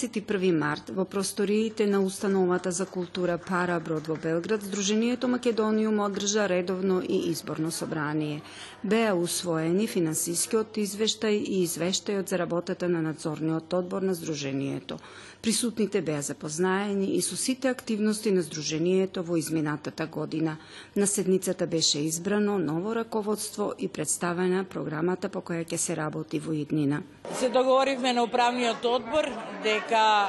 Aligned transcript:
21 0.00 0.58
март 0.58 0.90
во 0.90 1.04
просториите 1.04 1.86
на 1.86 2.00
Установата 2.00 2.70
за 2.72 2.86
култура 2.86 3.38
Пара 3.48 3.80
Брод 3.80 4.06
во 4.08 4.16
Белград, 4.16 4.62
Сдруженијето 4.64 5.28
Македониум 5.28 6.00
одржа 6.00 6.46
редовно 6.48 7.02
и 7.02 7.30
изборно 7.30 7.70
собрание. 7.70 8.40
Беа 8.82 9.12
усвоени 9.14 9.86
финансискиот 9.86 10.78
извештај 10.80 11.36
и 11.36 11.60
извештајот 11.66 12.32
за 12.32 12.38
работата 12.38 12.88
на 12.88 13.02
надзорниот 13.02 13.74
одбор 13.74 14.00
на 14.02 14.14
Сдруженијето. 14.14 14.96
Присутните 15.42 16.00
беа 16.00 16.22
запознаени 16.22 17.16
и 17.16 17.20
со 17.20 17.36
сите 17.36 17.68
активности 17.68 18.32
на 18.32 18.42
Сдруженијето 18.42 19.20
во 19.20 19.36
изминатата 19.36 20.06
година. 20.06 20.56
На 20.96 21.06
седницата 21.06 21.66
беше 21.66 21.98
избрано 21.98 22.58
ново 22.58 22.94
раководство 22.94 23.72
и 23.78 23.88
представена 23.88 24.64
програмата 24.64 25.28
по 25.28 25.40
која 25.40 25.64
ќе 25.64 25.76
се 25.76 25.96
работи 25.96 26.38
во 26.38 26.52
иднина. 26.52 27.02
Се 27.34 27.48
договоривме 27.48 28.12
на 28.12 28.24
управниот 28.24 28.84
одбор 28.84 29.28
дека 29.62 29.89
Така 29.90 30.28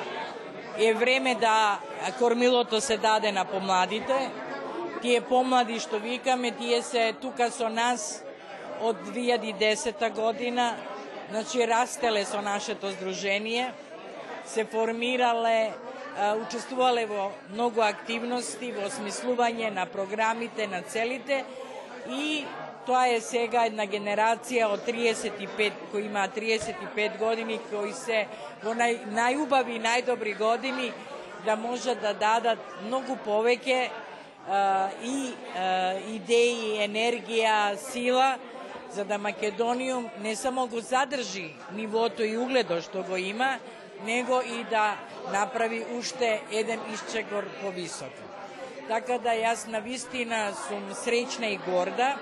е 0.77 0.93
време 0.93 1.35
да 1.35 1.79
кормилото 2.19 2.81
се 2.81 2.97
даде 2.97 3.31
на 3.31 3.45
помладите. 3.45 4.31
Тие 5.01 5.21
помлади 5.21 5.77
што 5.79 5.99
викаме, 6.01 6.49
тие 6.57 6.81
се 6.81 7.13
тука 7.21 7.51
со 7.53 7.69
нас 7.69 8.23
од 8.81 8.97
2010 9.05 10.01
година, 10.17 10.73
значи 11.29 11.61
растеле 11.67 12.25
со 12.25 12.41
нашето 12.41 12.89
здружение 12.89 13.69
се 14.45 14.65
формирале, 14.65 15.73
учествувале 16.41 17.05
во 17.05 17.29
многу 17.53 17.85
активности, 17.85 18.73
во 18.73 18.89
осмислување 18.89 19.69
на 19.69 19.85
програмите, 19.85 20.65
на 20.67 20.81
целите. 20.81 21.45
И 22.09 22.45
тоа 22.85 23.07
е 23.07 23.21
сега 23.21 23.65
една 23.69 23.85
генерација 23.85 24.69
од 24.73 24.85
35 24.87 25.71
кои 25.91 26.05
има 26.05 26.27
35 26.35 27.17
години 27.17 27.59
кои 27.69 27.93
се 27.93 28.27
во 28.63 28.73
нај, 28.77 29.05
најубави 29.13 29.77
и 29.77 29.83
најдобри 29.83 30.37
години 30.37 30.91
да 31.45 31.55
можат 31.55 32.01
да 32.01 32.13
дадат 32.13 32.59
многу 32.85 33.17
повеќе 33.25 33.89
и 35.03 35.33
а, 35.55 35.93
идеи, 36.09 36.81
енергија, 36.81 37.77
сила 37.77 38.37
за 38.91 39.05
да 39.05 39.17
Македониум 39.17 40.09
не 40.19 40.35
само 40.35 40.67
го 40.67 40.79
задржи 40.79 41.53
нивото 41.73 42.23
и 42.23 42.37
угледо 42.37 42.81
што 42.81 43.03
го 43.03 43.17
има, 43.17 43.59
него 44.05 44.41
и 44.41 44.63
да 44.63 44.97
направи 45.31 45.85
уште 45.97 46.41
еден 46.51 46.79
исчекор 46.93 47.45
повисоко. 47.61 48.23
Така 48.87 49.17
да 49.17 49.31
јас 49.37 49.67
на 49.67 49.79
вистина 49.79 50.51
сум 50.67 50.91
среќна 50.91 51.53
и 51.53 51.59
горда 51.63 52.17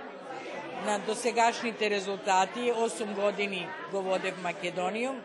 на 0.86 1.00
досегашните 1.00 1.90
резултати. 1.90 2.72
8 2.74 3.14
години 3.16 3.68
го 3.92 4.02
водев 4.02 4.36
Македонијум 4.44 5.20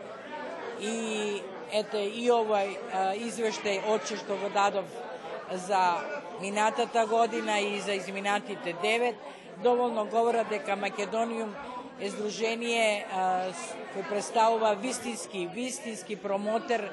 и 0.79 1.41
ете 1.71 2.03
и 2.03 2.29
овој 2.31 2.75
извештај 3.27 3.87
оче 3.89 4.17
што 4.17 4.35
го 4.37 4.49
дадов 4.49 4.85
за 5.51 6.01
минатата 6.41 7.05
година 7.05 7.59
и 7.59 7.79
за 7.79 7.93
изминатите 7.93 8.75
9 8.83 9.15
доволно 9.63 10.05
говора 10.05 10.43
дека 10.49 10.75
Македонијум 10.75 11.53
е 11.99 12.09
здружение 12.09 13.05
кој 13.95 14.09
представува 14.09 14.75
вистински, 14.75 15.47
вистински 15.47 16.15
промотер 16.15 16.91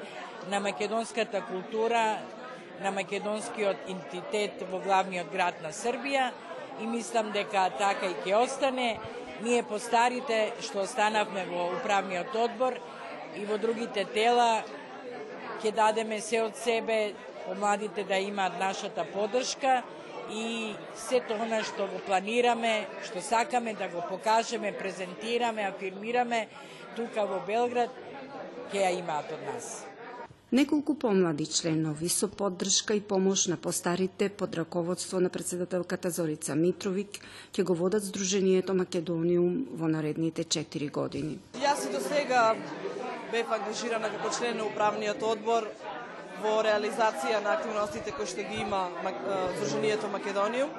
на 0.49 0.59
македонската 0.59 1.41
култура, 1.41 2.17
на 2.81 2.91
македонскиот 2.91 3.77
идентитет 3.87 4.63
во 4.71 4.79
главниот 4.79 5.29
град 5.31 5.61
на 5.61 5.71
Србија 5.71 6.31
и 6.81 6.87
мислам 6.87 7.31
дека 7.31 7.69
така 7.77 8.09
и 8.11 8.15
ќе 8.25 8.39
остане. 8.43 8.99
Ние 9.43 9.63
постарите 9.63 10.53
што 10.61 10.83
останавме 10.87 11.45
во 11.49 11.69
управниот 11.77 12.35
одбор 12.35 12.79
и 13.35 13.45
во 13.45 13.57
другите 13.57 14.05
тела 14.05 14.63
ќе 15.63 15.71
дадеме 15.71 16.21
се 16.21 16.41
од 16.43 16.57
себе 16.57 17.13
помладите 17.45 18.03
да 18.03 18.19
имаат 18.19 18.59
нашата 18.59 19.05
поддршка 19.13 19.81
и 20.31 20.73
сето 20.95 21.35
она 21.35 21.63
што 21.63 21.87
го 21.91 21.99
планираме, 22.07 22.87
што 23.03 23.21
сакаме 23.21 23.73
да 23.73 23.87
го 23.87 24.03
покажеме, 24.09 24.71
презентираме, 24.71 25.67
афирмираме 25.67 26.47
тука 26.95 27.25
во 27.27 27.41
Белград, 27.47 27.91
ќе 28.71 28.85
ја 28.85 28.93
имаат 28.99 29.31
од 29.31 29.43
нас. 29.51 29.92
Неколку 30.53 30.93
помлади 30.93 31.45
членови 31.45 32.09
со 32.09 32.27
поддршка 32.27 32.93
и 32.93 33.01
помош 33.01 33.47
на 33.47 33.57
постарите 33.57 34.29
под 34.29 34.55
раководство 34.55 35.19
на 35.19 35.29
председателката 35.29 36.11
Зорица 36.13 36.53
Митровик 36.55 37.17
ќе 37.57 37.63
го 37.65 37.73
водат 37.73 38.05
Сдруженијето 38.05 38.75
Македониум 38.77 39.55
во 39.73 39.89
наредните 39.89 40.45
4 40.45 40.91
години. 40.93 41.39
Јас 41.57 41.89
и 41.89 41.93
до 41.95 42.03
сега 42.05 42.53
бев 43.31 43.49
ангажирана 43.49 44.13
како 44.13 44.29
член 44.29 44.61
на 44.61 44.69
управниот 44.69 45.25
одбор 45.25 45.65
во 46.45 46.61
реализација 46.61 47.41
на 47.41 47.57
активностите 47.57 48.13
кои 48.13 48.29
што 48.29 48.45
ги 48.45 48.61
има 48.61 48.85
Сдруженијето 49.57 50.13
Македонијум. 50.13 50.69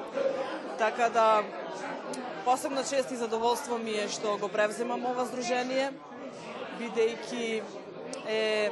Така 0.79 1.11
да 1.11 1.43
посебно 2.47 2.87
чест 2.87 3.11
и 3.11 3.19
задоволство 3.19 3.83
ми 3.83 3.99
е 3.99 4.07
што 4.07 4.39
го 4.39 4.47
превземам 4.47 5.03
ова 5.03 5.27
здружение, 5.27 5.91
бидејќи 6.79 7.63
е 8.31 8.71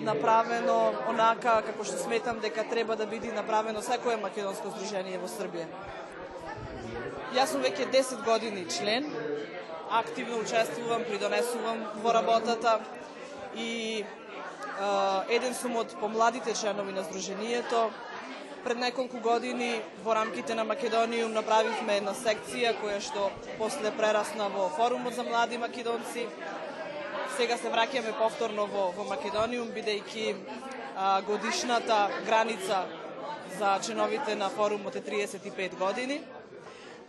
направено 0.00 0.94
онака 1.08 1.60
како 1.66 1.84
што 1.84 1.98
сметам 1.98 2.40
дека 2.40 2.64
треба 2.70 2.96
да 2.96 3.06
биде 3.06 3.32
направено 3.32 3.82
секое 3.82 4.16
македонско 4.16 4.70
здружение 4.74 5.18
во 5.18 5.28
Србија. 5.30 5.66
Јас 7.34 7.52
сум 7.52 7.62
веќе 7.62 7.90
10 7.90 8.24
години 8.24 8.66
член, 8.70 9.06
активно 9.90 10.38
учествувам, 10.42 11.04
придонесувам 11.04 11.86
во 12.02 12.12
работата 12.12 12.80
и 13.56 14.04
еден 15.30 15.54
сум 15.54 15.76
од 15.76 15.94
помладите 16.00 16.54
членови 16.54 16.92
на 16.92 17.02
здружението. 17.02 17.90
Пред 18.64 18.78
неколку 18.78 19.20
години 19.20 19.80
во 20.04 20.14
рамките 20.14 20.54
на 20.54 20.64
Македониум 20.64 21.34
направивме 21.36 21.98
една 22.00 22.14
секција 22.16 22.72
која 22.80 23.00
што 23.00 23.30
после 23.58 23.92
прерасна 23.92 24.48
во 24.48 24.70
форумот 24.72 25.14
за 25.14 25.22
млади 25.22 25.58
македонци. 25.58 26.26
Сега 27.34 27.56
се 27.58 27.66
враќаме 27.66 28.12
повторно 28.14 28.68
во, 28.70 28.82
во 28.94 29.04
Македониум, 29.08 29.72
бидејќи 29.74 30.34
а, 30.94 31.20
годишната 31.26 31.96
граница 32.26 32.84
за 33.58 33.72
членовите 33.82 34.36
на 34.38 34.48
форумот 34.54 34.94
е 34.94 35.02
35 35.02 35.74
години. 35.74 36.20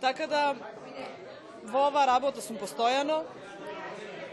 Така 0.00 0.26
да 0.26 0.56
во 1.70 1.84
ова 1.92 2.06
работа 2.10 2.42
сум 2.42 2.58
постојано, 2.58 3.20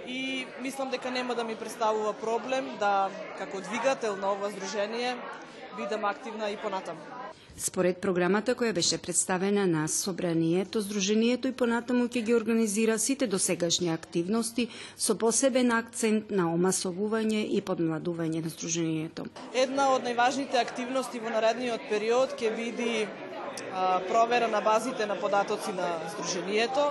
и 0.08 0.46
мислам 0.62 0.90
дека 0.90 1.12
нема 1.12 1.36
да 1.36 1.44
ми 1.44 1.56
представува 1.56 2.14
проблем 2.14 2.70
да, 2.80 3.10
како 3.38 3.62
двигател 3.62 4.16
на 4.16 4.32
ова 4.32 4.50
здружение, 4.50 5.18
бидам 5.78 6.06
активна 6.06 6.50
и 6.50 6.58
понатаму. 6.58 7.00
Според 7.58 8.00
програмата 8.02 8.56
која 8.58 8.74
беше 8.74 8.98
представена 8.98 9.68
на 9.70 9.88
Собранието, 9.88 10.82
Сдруженијето 10.82 11.52
и 11.52 11.54
понатаму 11.54 12.08
ќе 12.10 12.24
ги 12.26 12.34
организира 12.34 12.98
сите 12.98 13.28
досегашни 13.28 13.92
активности 13.94 14.68
со 14.98 15.14
посебен 15.16 15.72
акцент 15.72 16.32
на 16.32 16.48
омасовување 16.50 17.44
и 17.46 17.62
подмладување 17.62 18.42
на 18.42 18.50
Сдруженијето. 18.50 19.28
Една 19.54 19.92
од 19.94 20.02
најважните 20.10 20.58
активности 20.58 21.22
во 21.22 21.30
наредниот 21.30 21.86
период 21.94 22.34
ќе 22.42 22.56
види 22.58 23.06
а, 23.06 24.02
провера 24.10 24.48
на 24.48 24.62
базите 24.62 25.06
на 25.06 25.16
податоци 25.22 25.78
на 25.78 25.94
Сдруженијето, 26.16 26.90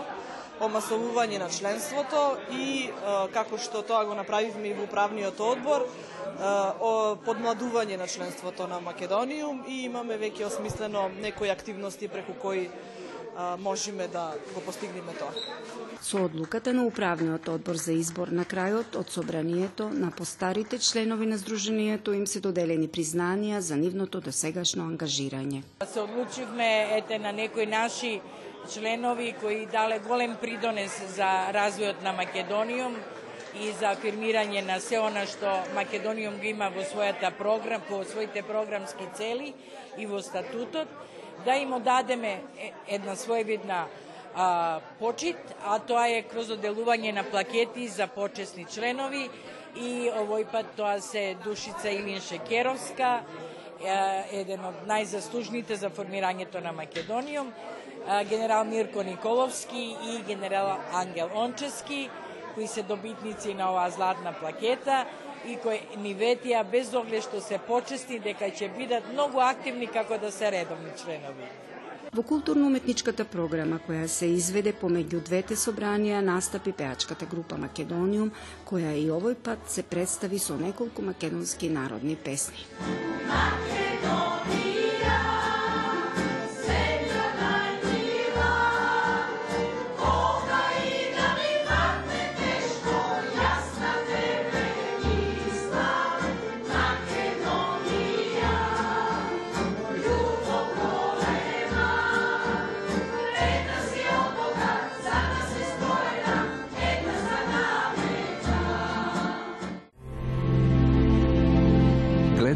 омасовување 0.63 1.39
на 1.43 1.49
членството 1.51 2.23
и 2.55 2.89
како 3.35 3.59
што 3.59 3.83
тоа 3.83 4.05
го 4.07 4.15
направивме 4.15 4.71
и 4.71 4.75
во 4.79 4.87
управниот 4.87 5.41
одбор, 5.41 5.87
подмладување 7.27 7.99
на 7.99 8.07
членството 8.07 8.67
на 8.71 8.81
Македониум 8.81 9.65
и 9.69 9.85
имаме 9.85 10.19
веќе 10.19 10.47
осмислено 10.47 11.09
некои 11.21 11.51
активности 11.51 12.09
преку 12.09 12.39
кои 12.43 12.69
можеме 13.59 14.09
да 14.09 14.35
го 14.55 14.61
постигнеме 14.61 15.13
тоа. 15.19 15.33
Со 16.03 16.25
одлуката 16.25 16.73
на 16.73 16.85
управниот 16.85 17.49
одбор 17.49 17.77
за 17.77 17.93
избор 17.93 18.29
на 18.29 18.45
крајот 18.45 18.97
од 18.99 19.11
собранието 19.11 19.89
на 19.91 20.11
постарите 20.11 20.79
членови 20.79 21.27
на 21.27 21.39
здруженијето 21.39 22.15
им 22.15 22.27
се 22.27 22.41
доделени 22.41 22.89
признанија 22.89 23.59
за 23.59 23.77
нивното 23.77 24.21
досегашно 24.21 24.85
ангажирање. 24.85 25.63
Се 25.87 26.01
одлучивме 26.01 26.99
ете 26.99 27.19
на 27.19 27.33
некои 27.33 27.67
наши 27.67 28.21
членови 28.73 29.35
кои 29.41 29.67
дале 29.67 29.99
голем 29.99 30.37
придонес 30.41 31.01
за 31.17 31.31
развојот 31.55 32.03
на 32.03 32.13
Македониум 32.13 32.97
и 33.61 33.73
за 33.79 33.93
афирмирање 33.95 34.65
на 34.67 34.81
се 34.81 34.99
она 34.99 35.25
што 35.27 35.63
Македониум 35.75 36.39
го 36.41 36.49
има 36.51 36.71
во 36.75 36.83
својата 36.83 37.31
програм, 37.37 37.83
по 37.89 38.05
своите 38.05 38.43
програмски 38.43 39.09
цели 39.15 39.55
и 39.99 40.07
во 40.07 40.23
статутот, 40.23 40.89
да 41.45 41.55
им 41.57 41.73
одадеме 41.73 42.43
една 42.89 43.17
своевидна 43.17 43.87
а, 44.35 44.81
почит, 44.99 45.37
а 45.67 45.79
тоа 45.79 46.09
е 46.09 46.23
кроз 46.23 46.49
оделување 46.55 47.13
на 47.13 47.25
плакети 47.25 47.89
за 47.89 48.07
почесни 48.07 48.65
членови 48.65 49.29
и 49.77 50.09
овој 50.09 50.47
пат 50.53 50.75
тоа 50.77 51.01
се 51.01 51.37
Душица 51.45 51.91
Илин 51.91 52.21
Шекеровска, 52.21 53.23
еден 54.33 54.65
од 54.65 54.83
најзаслужните 54.89 55.75
за 55.75 55.91
формирањето 55.91 56.63
на 56.63 56.73
Македониум, 56.73 57.53
генерал 58.29 58.65
Мирко 58.65 59.03
Николовски 59.03 59.97
и 60.05 60.23
генерал 60.27 60.79
Ангел 60.93 61.31
Ончески, 61.35 62.11
кои 62.55 62.67
се 62.67 62.83
добитници 62.83 63.55
на 63.55 63.71
оваа 63.71 63.91
златна 63.91 64.33
плакета 64.33 65.07
и 65.47 65.57
кои 65.63 65.81
ни 66.03 66.15
ветија 66.15 66.63
без 66.71 66.95
оглед 66.95 67.25
што 67.27 67.41
се 67.41 67.59
почесни 67.59 68.19
дека 68.19 68.51
ќе 68.51 68.71
бидат 68.77 69.13
многу 69.13 69.41
активни 69.41 69.87
како 69.87 70.19
да 70.19 70.31
се 70.33 70.51
редовни 70.51 70.95
членови. 71.03 71.51
Во 72.13 72.23
културно-уметничката 72.29 73.25
програма 73.25 73.79
која 73.87 74.05
се 74.15 74.27
изведе 74.29 74.75
помеѓу 74.77 75.23
двете 75.29 75.57
собранија 75.57 76.21
настапи 76.21 76.75
пеачката 76.77 77.25
група 77.27 77.57
Македониум, 77.57 78.35
која 78.69 78.93
и 78.93 79.07
овој 79.09 79.39
пат 79.47 79.71
се 79.73 79.83
представи 79.83 80.39
со 80.39 80.59
неколку 80.61 81.03
македонски 81.09 81.73
народни 81.73 82.17
песни. 82.17 82.69
Македонија 83.33 84.72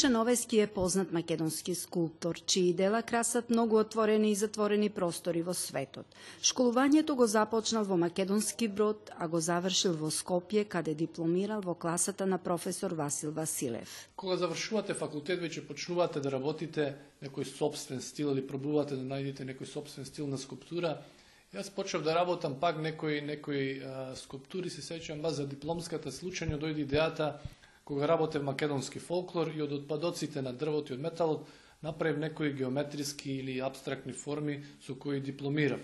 Шановески 0.00 0.58
е 0.58 0.66
познат 0.66 1.12
македонски 1.12 1.74
скулптор, 1.74 2.40
чии 2.46 2.72
дела 2.72 3.02
красат 3.02 3.50
многу 3.50 3.78
отворени 3.78 4.30
и 4.30 4.34
затворени 4.34 4.88
простори 4.88 5.42
во 5.44 5.52
светот. 5.52 6.06
Школувањето 6.40 7.12
го 7.20 7.26
започнал 7.28 7.84
во 7.84 7.98
македонски 8.00 8.68
брод, 8.68 9.12
а 9.18 9.28
го 9.28 9.40
завршил 9.44 9.92
во 10.00 10.08
Скопје, 10.08 10.64
каде 10.64 10.94
дипломирал 10.94 11.60
во 11.60 11.74
класата 11.74 12.24
на 12.26 12.38
професор 12.38 12.96
Васил 12.96 13.36
Василев. 13.36 14.08
Кога 14.16 14.40
завршувате 14.40 14.96
факултет, 14.96 15.42
веќе 15.44 15.68
почнувате 15.68 16.24
да 16.24 16.32
работите 16.32 16.94
некој 17.20 17.44
собствен 17.44 18.00
стил 18.00 18.32
или 18.32 18.46
пробувате 18.46 18.96
да 18.96 19.04
најдете 19.04 19.44
некој 19.44 19.68
собствен 19.68 20.08
стил 20.08 20.26
на 20.32 20.38
скулптура, 20.38 20.96
Јас 21.50 21.66
почнав 21.74 22.04
да 22.06 22.14
работам 22.14 22.54
пак 22.60 22.76
некои 22.78 23.20
некои 23.20 23.82
а, 23.82 24.14
скулптури, 24.14 24.70
се 24.70 24.84
сеќавам 24.86 25.32
за 25.34 25.46
дипломската 25.50 26.12
случајно 26.14 26.60
дојде 26.62 26.86
идејата 26.86 27.40
кога 27.90 28.06
работев 28.06 28.42
македонски 28.46 29.00
фолклор 29.02 29.48
и 29.50 29.62
од 29.62 29.72
отпадоците 29.74 30.42
на 30.46 30.52
дрвото 30.54 30.92
и 30.92 30.96
од 30.96 31.00
металот 31.02 31.48
направив 31.82 32.20
некои 32.22 32.52
геометриски 32.54 33.32
или 33.42 33.58
абстрактни 33.58 34.12
форми 34.12 34.60
со 34.86 34.94
кои 34.94 35.18
дипломирав. 35.20 35.80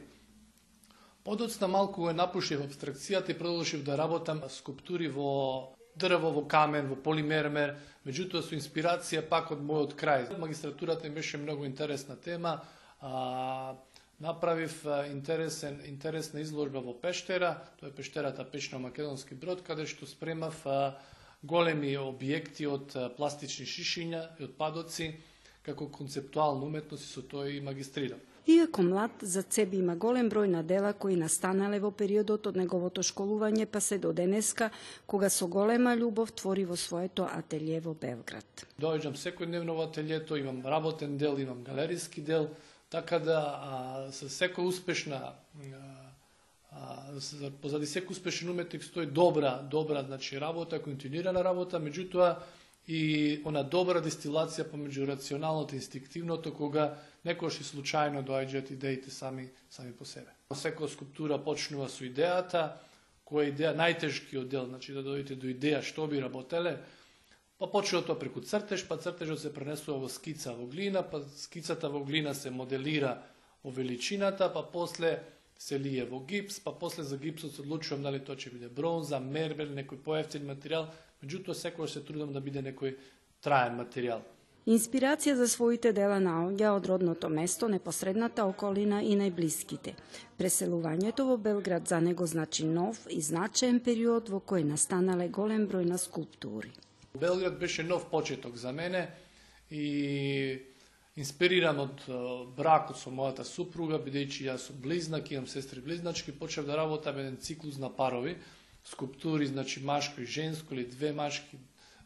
Подоцна 1.25 1.67
малку 1.67 2.06
го 2.06 2.12
напушив 2.12 2.62
абстракцијата 2.62 3.35
и 3.35 3.38
продолжив 3.38 3.82
да 3.82 3.97
работам 3.99 4.44
скуптури 4.49 5.08
во 5.11 5.75
дрво, 5.99 6.31
во 6.31 6.44
камен, 6.47 6.87
во 6.87 6.94
полимермер, 6.94 7.75
меѓутоа 8.06 8.47
со 8.47 8.55
инспирација 8.55 9.25
пак 9.26 9.50
од 9.50 9.67
мојот 9.67 9.99
крај. 9.99 10.38
Магистратурата 10.38 11.09
ми 11.09 11.14
беше 11.19 11.43
многу 11.43 11.67
интересна 11.67 12.14
тема, 12.14 12.61
а, 13.00 13.75
направив 14.20 14.79
интересен, 15.11 15.82
интересна 15.91 16.47
изложба 16.47 16.87
во 16.87 16.94
Пештера, 16.94 17.56
тоа 17.81 17.91
е 17.91 17.99
Пештерата 17.99 18.47
Печно 18.47 18.79
Македонски 18.79 19.35
брод, 19.35 19.67
каде 19.67 19.91
што 19.91 20.06
спремав 20.06 20.62
а, 20.67 20.94
големи 21.46 21.94
објекти 21.98 22.66
од 22.69 22.94
пластични 23.16 23.66
шишиња 23.66 24.22
и 24.40 24.48
отпадоци, 24.50 25.12
како 25.66 25.88
концептуална 25.90 26.66
уметност 26.66 27.04
и 27.04 27.12
со 27.12 27.22
тоа 27.22 27.48
и 27.50 27.60
магистрирам. 27.60 28.20
Иако 28.46 28.82
млад, 28.82 29.10
за 29.20 29.43
себе 29.43 29.81
има 29.81 29.96
голем 29.98 30.28
број 30.31 30.46
на 30.46 30.60
дела 30.62 30.93
кои 30.94 31.16
настанале 31.19 31.81
во 31.82 31.90
периодот 31.90 32.46
од 32.46 32.58
неговото 32.60 33.02
школување 33.02 33.66
па 33.66 33.81
се 33.82 33.98
до 33.98 34.12
денеска, 34.14 34.70
кога 35.06 35.31
со 35.34 35.48
голема 35.50 35.96
љубов 35.98 36.31
твори 36.31 36.62
во 36.64 36.76
своето 36.78 37.26
ателје 37.26 37.81
во 37.82 37.96
Белград. 37.99 38.46
Доаѓам 38.78 39.19
секојдневно 39.19 39.75
во 39.75 39.88
ателјето, 39.88 40.38
имам 40.38 40.62
работен 40.62 41.19
дел, 41.19 41.34
имам 41.42 41.64
галериски 41.66 42.22
дел, 42.22 42.46
така 42.88 43.19
да 43.19 43.40
а, 43.42 44.12
со 44.12 44.31
секој 44.31 44.70
успешна 44.70 45.19
а, 45.34 46.06
позади 47.62 47.87
секој 47.88 48.17
успешен 48.17 48.50
уметник 48.50 48.84
стои 48.84 49.06
добра, 49.06 49.62
добра 49.62 50.02
значи 50.02 50.40
работа, 50.40 50.81
континуирана 50.82 51.44
работа, 51.44 51.81
меѓутоа 51.81 52.37
и 52.87 53.40
она 53.44 53.62
добра 53.62 54.00
дистилација 54.00 54.69
помеѓу 54.70 55.06
рационалното 55.11 55.75
и 55.75 55.81
инстинктивното 55.81 56.52
кога 56.55 56.96
некојаш 57.26 57.61
и 57.61 57.67
случајно 57.67 58.23
доаѓаат 58.26 58.70
идеите 58.73 59.11
сами 59.11 59.49
сами 59.70 59.93
по 59.93 60.05
себе. 60.05 60.31
Секоја 60.55 60.90
скулптура 60.93 61.38
почнува 61.43 61.88
со 61.88 62.05
идејата, 62.06 62.76
која 63.26 63.49
е 63.49 63.55
идеја 63.55 63.73
најтешкиот 63.75 64.49
дел, 64.49 64.69
значи 64.70 64.94
да 64.94 65.02
дојдете 65.02 65.34
до 65.34 65.50
идеја 65.50 65.82
што 65.82 66.06
би 66.06 66.20
работеле, 66.23 66.78
па 67.58 67.67
почува 67.67 68.05
тоа 68.06 68.19
преку 68.19 68.40
цртеж, 68.40 68.87
па 68.87 69.00
цртежот 69.00 69.40
се 69.43 69.55
пренесува 69.55 69.99
во 70.05 70.08
скица 70.08 70.55
во 70.55 70.67
глина, 70.70 71.02
па 71.02 71.25
скицата 71.37 71.90
во 71.90 72.04
глина 72.04 72.35
се 72.35 72.50
моделира 72.50 73.23
во 73.64 73.71
величината, 73.71 74.52
па 74.52 74.62
после 74.62 75.23
се 75.58 75.78
лие 75.80 76.04
во 76.04 76.20
гипс, 76.20 76.60
па 76.60 76.72
после 76.72 77.02
за 77.04 77.18
гипсот 77.18 77.54
се 77.54 77.62
одлучувам 77.62 78.02
дали 78.02 78.20
тоа 78.20 78.36
ќе 78.36 78.52
биде 78.52 78.68
бронза, 78.68 79.20
мербел, 79.20 79.72
некој 79.72 80.02
поевтин 80.04 80.46
материјал, 80.48 80.90
меѓутоа 81.22 81.54
секогаш 81.54 81.96
се 81.96 82.04
трудам 82.04 82.32
да 82.32 82.40
биде 82.40 82.62
некој 82.62 82.96
траен 83.40 83.78
материјал. 83.80 84.25
Инспирација 84.66 85.36
за 85.38 85.46
своите 85.46 85.92
дела 85.94 86.16
наоѓа 86.18 86.72
од 86.75 86.86
родното 86.90 87.28
место, 87.30 87.68
непосредната 87.70 88.42
околина 88.50 88.98
и 88.98 89.14
најблиските. 89.14 89.92
Преселувањето 90.40 91.28
во 91.28 91.36
Белград 91.38 91.86
за 91.86 92.00
него 92.00 92.26
значи 92.26 92.66
нов 92.66 92.98
и 93.10 93.20
значаен 93.22 93.78
период 93.78 94.28
во 94.28 94.40
кој 94.42 94.66
настанале 94.66 95.28
голем 95.28 95.68
број 95.70 95.86
на 95.86 95.98
скулптури. 96.02 96.72
Белград 97.14 97.60
беше 97.60 97.84
нов 97.86 98.10
почеток 98.10 98.56
за 98.56 98.72
мене 98.72 99.06
и 99.70 100.58
инспириран 101.16 101.80
од 101.80 102.04
бракот 102.56 102.99
со 103.00 103.11
мојата 103.11 103.44
супруга, 103.49 103.99
бидејќи 104.02 104.50
јас 104.50 104.68
сум 104.68 104.82
близнак, 104.85 105.30
имам 105.32 105.46
сестри 105.49 105.80
близначки, 105.80 106.32
почнав 106.32 106.66
да 106.66 106.76
работам 106.76 107.18
еден 107.18 107.37
циклус 107.37 107.78
на 107.78 107.88
парови, 107.88 108.37
скулптури, 108.85 109.46
значи 109.46 109.80
машко 109.80 110.20
и 110.20 110.26
женско 110.26 110.75
или 110.75 110.85
две 110.87 111.12
машки 111.12 111.58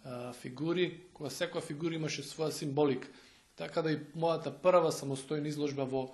а, 0.05 0.33
фигури, 0.33 1.11
кога 1.12 1.31
секоја 1.31 1.61
фигура 1.61 1.95
имаше 1.95 2.23
своја 2.23 2.50
символика. 2.50 3.09
Така 3.57 3.83
да 3.83 3.93
и 3.93 4.00
мојата 4.17 4.55
прва 4.62 4.95
самостојна 4.95 5.50
изложба 5.50 5.85
во 5.85 6.09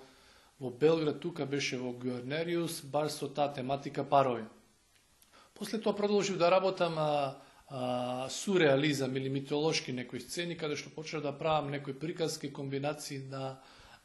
во 0.61 0.71
Белград 0.71 1.21
тука 1.21 1.47
беше 1.47 1.77
во 1.77 1.93
Гуернериус, 1.93 2.81
баш 2.83 3.13
со 3.13 3.29
таа 3.29 3.53
тематика 3.53 4.05
парови. 4.05 4.45
После 5.55 5.79
тоа 5.81 5.97
продолжив 5.97 6.39
да 6.39 6.51
работам 6.51 6.99
а, 6.99 7.37
а, 7.69 8.29
сурреализам 8.31 9.17
или 9.17 9.29
митолошки 9.29 9.93
некои 9.93 10.21
сцени, 10.21 10.57
каде 10.57 10.77
што 10.77 10.91
почнав 10.95 11.23
да 11.23 11.33
правам 11.33 11.71
некои 11.71 11.95
приказки, 11.95 12.53
комбинации 12.53 13.19
на, 13.19 13.59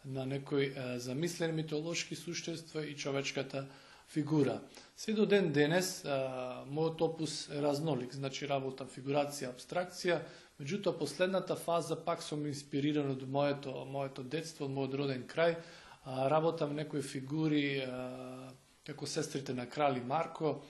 на 0.05 0.25
некои 0.25 0.73
а, 0.73 0.99
замислени 0.99 1.53
митолошки 1.53 2.15
существа 2.15 2.85
и 2.85 2.97
човечката 2.97 3.67
фигура. 4.09 4.61
Се 4.97 5.13
до 5.13 5.25
ден 5.25 5.51
денес, 5.53 6.03
а, 6.05 6.65
мојот 6.67 7.01
опус 7.01 7.49
е 7.49 7.61
разнолик, 7.61 8.13
значи 8.13 8.47
работам 8.49 8.89
фигурација, 8.89 9.53
абстракција, 9.53 10.19
меѓутоа 10.59 10.97
последната 10.97 11.55
фаза 11.55 11.95
пак 11.95 12.23
сум 12.23 12.45
инспириран 12.45 13.11
од 13.13 13.23
моето, 13.29 13.85
моето 13.85 14.23
детство, 14.23 14.65
од 14.65 14.73
мојот 14.73 14.97
роден 14.97 15.23
крај, 15.29 15.55
а, 16.03 16.27
работам 16.29 16.75
некои 16.75 17.01
фигури 17.01 17.85
а, 17.85 18.51
како 18.83 19.05
сестрите 19.05 19.53
на 19.53 19.69
крали 19.69 20.01
Марко, 20.01 20.63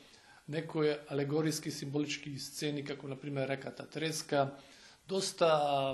некои 0.51 0.95
алегориски 1.09 1.71
символички 1.71 2.35
сцени, 2.39 2.83
како 2.83 3.07
на 3.07 3.15
пример 3.15 3.47
реката 3.49 3.87
Треска. 3.87 4.51
Доста 5.09 5.47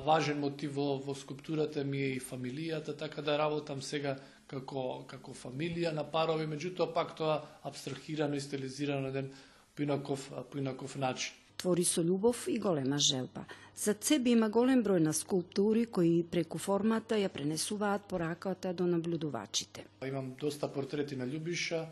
важен 0.06 0.40
мотив 0.40 0.76
во, 0.76 0.98
во 1.02 1.16
скулптурата 1.16 1.84
ми 1.84 2.02
е 2.02 2.12
и 2.18 2.20
фамилијата, 2.22 2.98
така 2.98 3.22
да 3.22 3.38
работам 3.40 3.82
сега 3.82 4.18
како, 4.48 5.06
како 5.08 5.34
фамилија 5.34 5.94
на 5.94 6.04
парови, 6.04 6.46
меѓутоа 6.50 6.94
пак 6.94 7.16
тоа 7.18 7.42
абстрахирано 7.64 8.36
и 8.36 8.42
стилизирано 8.42 9.08
на 9.08 9.14
еден 9.14 9.32
поинаков, 9.76 10.32
поинаков 10.52 10.98
начин. 10.98 11.34
твори 11.58 11.84
со 11.84 12.04
љубов 12.04 12.48
и 12.48 12.60
голема 12.60 13.00
желба. 13.00 13.46
За 13.76 13.96
себе 14.02 14.32
има 14.32 14.50
голем 14.50 14.84
број 14.84 15.02
на 15.02 15.14
скулптури 15.14 15.86
кои 15.86 16.24
преку 16.24 16.58
формата 16.58 17.18
ја 17.18 17.30
пренесуваат 17.30 18.06
пораката 18.10 18.74
до 18.74 18.86
наблюдувачите. 18.86 19.86
Имам 20.06 20.36
доста 20.40 20.68
портрети 20.68 21.16
на 21.16 21.26
Љубиша, 21.26 21.86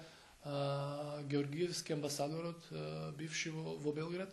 Георгиевски 0.46 1.94
амбасадорот, 1.94 2.68
бивши 3.18 3.50
во, 3.50 3.75
во 3.82 3.94
Белград. 3.94 4.30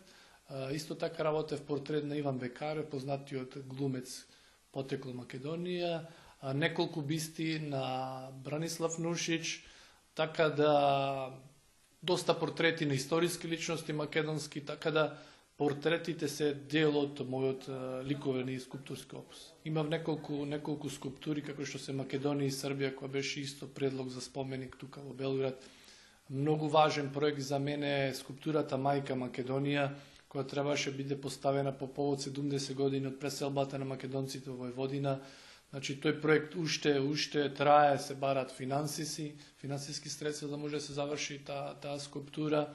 Исто 0.71 0.95
така 0.95 1.23
работев 1.23 1.65
портрет 1.65 2.05
на 2.05 2.13
Иван 2.19 2.37
Бекаре, 2.37 2.83
познатиот 2.85 3.57
глумец 3.65 4.25
потекло 4.71 5.13
Македонија, 5.13 6.05
неколку 6.53 7.01
бисти 7.01 7.59
на 7.59 8.29
Бранислав 8.43 8.99
Нушич, 8.99 9.65
така 10.15 10.49
да 10.49 11.33
доста 12.03 12.39
портрети 12.39 12.85
на 12.85 12.93
историски 12.93 13.47
личности 13.47 13.93
македонски, 13.93 14.65
така 14.65 14.91
да 14.91 15.17
портретите 15.57 16.27
се 16.27 16.53
дел 16.53 16.97
од 16.97 17.21
мојот 17.25 17.69
ликовен 18.05 18.49
и 18.49 18.59
скулптурски 18.59 19.15
опус. 19.15 19.53
Имав 19.65 19.89
неколку 19.89 20.45
неколку 20.45 20.89
скулптури 20.89 21.41
како 21.45 21.65
што 21.65 21.79
се 21.79 21.93
Македонија 21.93 22.49
и 22.49 22.53
Србија 22.53 22.91
која 22.97 23.11
беше 23.13 23.41
исто 23.41 23.69
предлог 23.69 24.09
за 24.09 24.21
споменик 24.21 24.77
тука 24.77 25.01
во 25.01 25.13
Белград. 25.13 25.57
Многу 26.29 26.67
важен 26.67 27.11
проект 27.13 27.41
за 27.41 27.59
мене 27.59 28.07
е 28.07 28.13
скулптурата 28.15 28.77
Мајка 28.77 29.15
Македонија 29.19 29.89
која 30.29 30.47
требаше 30.49 30.91
биде 30.91 31.21
поставена 31.21 31.71
по 31.77 31.87
повод 31.87 32.19
70 32.19 32.73
години 32.73 33.07
од 33.07 33.19
преселбата 33.19 33.79
на 33.79 33.85
македонците 33.85 34.49
во 34.49 34.65
Војводина 34.65 35.19
Значи, 35.73 35.95
тој 35.97 36.19
проект 36.21 36.53
уште, 36.53 36.99
уште 37.01 37.47
трае, 37.57 37.97
се 37.97 38.13
барат 38.13 38.51
финансиси, 38.53 39.31
финансиски 39.57 40.09
средства 40.09 40.47
да 40.47 40.57
може 40.57 40.75
да 40.75 40.81
се 40.81 40.93
заврши 40.93 41.39
таа, 41.45 41.73
таа 41.81 41.97
скулптура. 41.99 42.67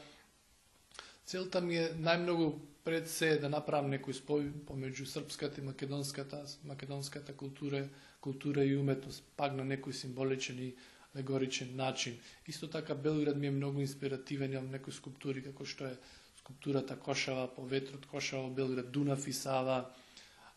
Целта 1.25 1.61
ми 1.63 1.77
е 1.79 1.93
најмногу 1.95 2.49
пред 2.83 3.07
се 3.07 3.37
да 3.39 3.47
направам 3.53 3.93
некој 3.95 4.19
спој 4.19 4.51
помеѓу 4.67 5.07
српската 5.07 5.63
и 5.63 5.65
македонската, 5.65 6.43
македонската 6.65 7.37
култура, 7.39 7.85
култура 8.21 8.65
и 8.67 8.75
уметност, 8.77 9.23
пак 9.37 9.55
на 9.55 9.63
некој 9.63 9.95
символичен 9.95 10.59
и 10.59 10.75
алегоричен 11.15 11.77
начин. 11.77 12.19
Исто 12.47 12.71
така 12.71 12.95
Белград 12.95 13.37
ми 13.37 13.47
е 13.47 13.51
многу 13.51 13.81
инспиративен, 13.81 14.53
имам 14.53 14.71
некои 14.71 14.93
скулптури 14.93 15.43
како 15.43 15.65
што 15.65 15.89
е 15.89 15.97
скулптурата 16.39 16.97
Кошава 16.97 17.49
по 17.55 17.65
ветрот 17.65 18.07
Кошава, 18.07 18.51
Белград, 18.51 18.93
Дунав 18.93 19.29
и 19.29 19.33
Сава, 19.33 19.91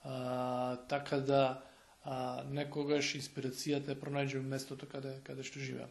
а, 0.03 0.75
така 0.75 1.20
да 1.20 1.63
а, 2.03 2.43
некогаш 2.50 3.15
инспирацијата 3.15 3.91
е 3.91 4.00
пронајдзе 4.00 4.41
местото 4.41 4.88
каде, 4.88 5.20
каде 5.24 5.43
што 5.43 5.60
живеам. 5.60 5.89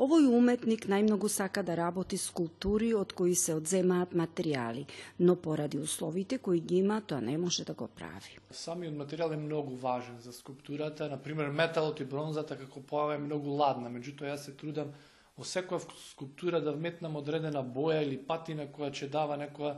Овој 0.00 0.30
уметник 0.32 0.86
најмногу 0.88 1.28
сака 1.28 1.60
да 1.60 1.74
работи 1.76 2.16
скулптури 2.16 2.86
од 2.96 3.10
кои 3.12 3.34
се 3.36 3.52
одземаат 3.58 4.14
материјали, 4.16 4.86
но 5.18 5.34
поради 5.36 5.76
условите 5.76 6.38
кои 6.38 6.60
ги 6.60 6.78
има, 6.80 7.02
тоа 7.04 7.20
не 7.20 7.36
може 7.38 7.66
да 7.68 7.74
го 7.74 7.88
прави. 7.98 8.38
Самиот 8.50 8.96
материјал 8.96 9.34
е 9.34 9.40
многу 9.42 9.76
важен 9.82 10.16
за 10.24 10.32
скулптурата, 10.32 11.10
на 11.10 11.18
пример 11.20 11.50
металот 11.52 12.00
и 12.00 12.08
бронзата 12.08 12.56
како 12.56 12.80
појава 12.80 13.18
е 13.18 13.24
многу 13.26 13.52
ладна, 13.60 13.92
меѓутоа 13.92 14.32
јас 14.32 14.48
се 14.48 14.56
трудам 14.56 14.94
во 15.36 15.44
секоја 15.44 15.84
скулптура 16.06 16.62
да 16.64 16.72
вметнам 16.72 17.20
одредена 17.20 17.60
боја 17.60 18.00
или 18.00 18.16
патина 18.16 18.70
која 18.72 18.88
ќе 18.96 19.10
дава 19.12 19.36
некоја 19.36 19.74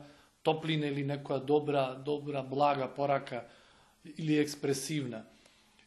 топлина 0.46 0.86
или 0.86 1.02
некоја 1.02 1.42
добра, 1.42 1.88
добра 1.98 2.46
блага 2.46 2.86
порака 2.86 3.42
или 4.14 4.38
експресивна. 4.38 5.24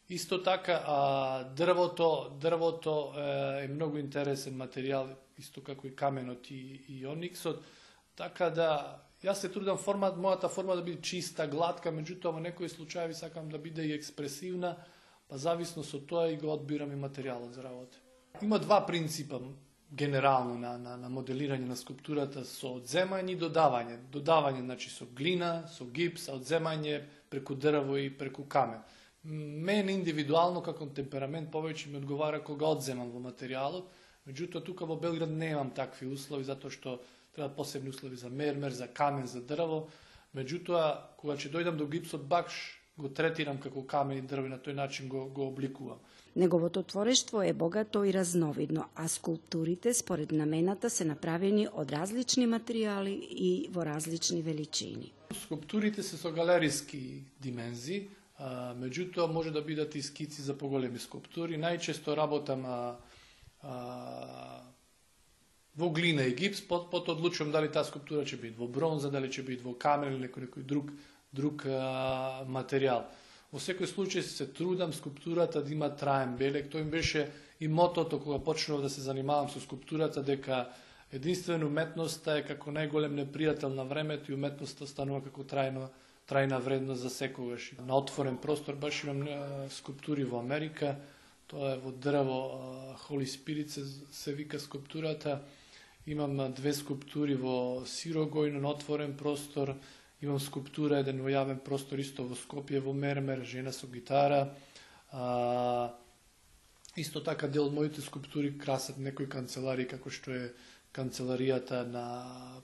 Исто 0.08 0.42
така, 0.42 0.84
а, 0.86 1.44
дрвото, 1.44 2.38
дрвото 2.40 3.12
е, 3.18 3.66
многу 3.68 3.98
интересен 3.98 4.54
материјал, 4.54 5.08
исто 5.38 5.64
како 5.66 5.88
и 5.88 5.96
каменот 5.98 6.46
и, 6.54 6.84
и 6.88 7.06
ониксот, 7.10 7.64
така 8.14 8.50
да 8.54 8.68
јас 9.24 9.42
се 9.42 9.50
трудам 9.50 9.80
формат, 9.82 10.14
мојата 10.14 10.46
форма 10.48 10.76
да 10.78 10.84
биде 10.86 11.02
чиста, 11.02 11.48
гладка, 11.50 11.90
меѓутоа 11.90 12.36
во 12.38 12.40
некои 12.40 12.68
случаи 12.70 13.14
сакам 13.14 13.48
да 13.50 13.58
биде 13.58 13.82
и 13.82 13.96
експресивна, 13.98 14.76
па 15.26 15.38
зависно 15.42 15.82
со 15.82 15.98
тоа 15.98 16.30
и 16.30 16.36
го 16.38 16.52
одбирам 16.54 16.92
и 16.92 17.02
материјалот 17.02 17.58
за 17.58 17.66
работа. 17.66 17.98
Има 18.42 18.58
два 18.58 18.86
принципа 18.86 19.40
генерално 19.90 20.54
на, 20.54 20.78
на, 20.78 20.96
на 20.96 21.10
моделирање 21.10 21.66
на 21.66 21.74
скулптурата 21.74 22.44
со 22.44 22.76
одземање 22.78 23.34
и 23.34 23.40
додавање. 23.42 23.98
Додавање 24.12 24.62
значи 24.62 24.90
со 24.90 25.06
глина, 25.06 25.66
со 25.66 25.84
гипс, 25.84 26.28
а 26.28 26.38
одземање 26.38 27.02
преку 27.30 27.58
дрво 27.58 27.98
и 27.98 28.06
преку 28.10 28.46
камен 28.46 28.86
мен 29.26 29.88
индивидуално 29.90 30.62
како 30.62 30.86
темперамент 30.94 31.50
повеќе 31.52 31.90
ми 31.90 31.98
одговара 31.98 32.42
кога 32.44 32.72
одземам 32.76 33.10
во 33.10 33.22
материјалот, 33.24 33.86
меѓутоа 34.28 34.64
тука 34.64 34.86
во 34.86 34.96
Белград 34.96 35.30
немам 35.30 35.72
такви 35.74 36.06
услови 36.06 36.44
затоа 36.44 36.70
што 36.70 36.98
треба 37.34 37.50
посебни 37.54 37.90
услови 37.90 38.16
за 38.16 38.30
мермер, 38.30 38.72
за 38.72 38.86
камен, 38.88 39.26
за 39.26 39.42
дрво. 39.42 39.86
Меѓутоа 40.34 41.16
кога 41.16 41.36
ќе 41.36 41.52
дојдам 41.52 41.76
до 41.76 41.86
гипсот 41.86 42.26
бакш 42.28 42.78
го 42.96 43.08
третирам 43.08 43.58
како 43.60 43.82
камен 43.84 44.18
и 44.18 44.22
дрво 44.24 44.46
и 44.46 44.52
на 44.52 44.58
тој 44.58 44.74
начин 44.74 45.08
го, 45.08 45.26
го 45.26 45.48
обликувам. 45.50 45.98
Неговото 46.36 46.82
творештво 46.82 47.42
е 47.42 47.52
богато 47.52 48.04
и 48.04 48.12
разновидно, 48.12 48.84
а 48.94 49.08
скулптурите 49.08 49.94
според 49.94 50.32
намената 50.32 50.90
се 50.90 51.04
направени 51.04 51.68
од 51.72 51.92
различни 51.92 52.46
материјали 52.46 53.14
и 53.16 53.68
во 53.72 53.84
различни 53.84 54.42
величини. 54.42 55.12
Скулптурите 55.32 56.02
се 56.02 56.16
со 56.16 56.32
галериски 56.32 57.24
димензии, 57.40 58.08
А, 58.38 58.74
меѓутоа 58.76 59.30
може 59.32 59.50
да 59.50 59.62
бидат 59.64 59.94
и 59.96 60.02
скици 60.02 60.42
за 60.42 60.56
поголеми 60.58 60.98
скулптури. 61.00 61.56
Најчесто 61.56 62.16
работам 62.16 62.66
а, 62.68 62.96
а, 63.62 64.60
во 65.76 65.88
глина 65.90 66.26
и 66.28 66.34
гипс, 66.36 66.60
пот, 66.68 66.90
пот 66.90 67.08
одлучувам 67.08 67.52
дали 67.52 67.70
таа 67.72 67.84
скулптура 67.88 68.26
ќе 68.28 68.40
биде 68.40 68.60
во 68.60 68.68
бронза, 68.68 69.10
дали 69.10 69.32
ќе 69.32 69.44
биде 69.46 69.64
во 69.64 69.72
камен 69.72 70.12
или 70.12 70.28
некој, 70.28 70.48
некој 70.48 70.68
друг, 70.68 70.92
друг 71.32 71.64
а, 71.64 72.44
материјал. 72.44 73.06
Во 73.52 73.62
секој 73.62 73.88
случај 73.88 74.20
се 74.20 74.50
трудам 74.52 74.92
скулптурата 74.92 75.62
да 75.64 75.72
има 75.72 75.88
траен 75.96 76.36
белек. 76.36 76.68
Тој 76.68 76.84
им 76.84 76.90
беше 76.92 77.30
и 77.60 77.68
мотото 77.68 78.20
кога 78.20 78.38
почнав 78.44 78.82
да 78.82 78.90
се 78.90 79.00
занимавам 79.00 79.48
со 79.48 79.60
скулптурата, 79.60 80.20
дека 80.22 80.66
единствено 81.12 81.70
уметноста 81.72 82.36
е 82.36 82.44
како 82.44 82.68
најголем 82.74 83.16
непријател 83.16 83.72
на 83.72 83.84
времето 83.88 84.32
и 84.32 84.36
уметноста 84.36 84.84
станува 84.86 85.22
како 85.24 85.44
трајно 85.44 85.88
трајна 86.26 86.58
вредност 86.58 87.02
за 87.02 87.10
секогаш. 87.10 87.72
На 87.78 87.96
отворен 87.96 88.38
простор 88.38 88.74
баш 88.74 89.04
имам 89.04 89.22
скулптури 89.70 90.24
во 90.24 90.40
Америка, 90.42 90.96
тоа 91.46 91.76
е 91.76 91.78
во 91.78 91.92
дрво 91.92 92.40
Holy 93.06 93.26
Spirit 93.26 93.68
се, 93.68 93.84
се 94.10 94.32
вика 94.34 94.58
скулптурата. 94.60 95.42
Имам 96.06 96.52
две 96.54 96.72
скулптури 96.74 97.34
во 97.34 97.82
Сирогој 97.86 98.50
на 98.54 98.68
отворен 98.70 99.16
простор, 99.16 99.74
имам 100.22 100.40
скулптура 100.40 101.00
еден 101.02 101.22
во 101.22 101.30
јавен 101.30 101.62
простор 101.62 101.98
исто 101.98 102.26
во 102.26 102.34
Скопје 102.34 102.80
во 102.82 102.92
Мермер, 102.92 103.44
жена 103.44 103.72
со 103.72 103.86
гитара. 103.86 104.54
А, 105.10 105.94
исто 106.96 107.20
така 107.20 107.48
дел 107.48 107.66
од 107.66 107.74
моите 107.74 108.02
скулптури 108.02 108.56
красат 108.58 108.98
некои 108.98 109.28
канцелари 109.28 109.86
како 109.86 110.10
што 110.10 110.32
е 110.34 110.46
канцеларијата 110.96 111.84
на 111.84 112.06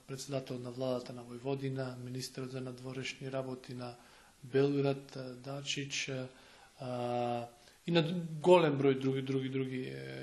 председател 0.06 0.58
на 0.58 0.70
владата 0.70 1.12
на 1.12 1.24
Војводина, 1.24 1.94
министерот 2.04 2.52
за 2.52 2.60
надворешни 2.60 3.32
работи 3.32 3.74
на 3.74 3.94
Белград, 4.42 5.18
Дачич, 5.44 6.10
а, 6.80 7.46
и 7.86 7.90
на 7.90 8.02
голем 8.42 8.76
број 8.78 8.98
други 9.02 9.22
други 9.26 9.48
други 9.50 9.80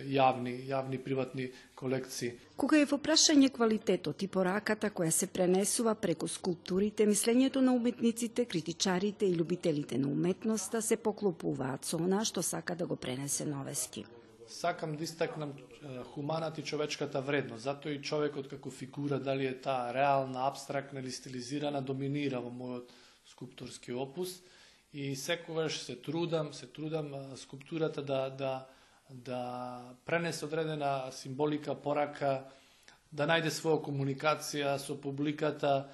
јавни 0.08 0.54
јавни 0.68 0.98
приватни 1.04 1.50
колекции. 1.76 2.32
Кога 2.56 2.80
е 2.80 2.86
во 2.88 2.98
прашање 2.98 3.50
квалитетот 3.56 4.24
и 4.24 4.30
пораката 4.32 4.90
која 4.96 5.12
се 5.12 5.28
пренесува 5.28 5.96
преку 5.96 6.28
скулптурите, 6.28 7.08
мислењето 7.08 7.62
на 7.62 7.74
уметниците, 7.76 8.46
критичарите 8.46 9.28
и 9.28 9.36
љубителите 9.36 9.98
на 9.98 10.08
уметноста 10.08 10.82
се 10.82 10.98
поклопуваат 10.98 11.86
со 11.86 12.00
она 12.00 12.24
што 12.24 12.42
сака 12.42 12.76
да 12.76 12.88
го 12.88 12.96
пренесе 12.96 13.46
Новески 13.46 14.06
сакам 14.50 14.96
да 14.96 15.04
истакнам 15.04 15.54
хуманата 16.14 16.62
и 16.62 16.64
човечката 16.64 17.22
вредност. 17.22 17.64
Затоа 17.64 17.92
и 17.94 18.02
човекот 18.02 18.50
како 18.50 18.72
фигура, 18.72 19.20
дали 19.20 19.46
е 19.46 19.56
таа 19.62 19.94
реална, 19.94 20.48
абстрактна 20.48 21.00
или 21.00 21.12
стилизирана, 21.12 21.82
доминира 21.82 22.42
во 22.42 22.50
мојот 22.50 22.90
скулптурски 23.30 23.94
опус 23.94 24.42
и 24.94 25.16
секогаш 25.16 25.80
се 25.80 25.96
трудам, 25.96 26.54
се 26.54 26.68
трудам 26.68 27.14
скулптурата 27.38 28.02
да 28.02 28.30
да 28.30 28.66
да 29.10 29.82
пренесе 30.06 30.46
одредена 30.46 31.12
символика, 31.12 31.74
порака, 31.76 32.46
да 33.12 33.26
најде 33.26 33.50
своја 33.50 33.82
комуникација 33.82 34.76
со 34.78 34.94
публиката. 35.02 35.90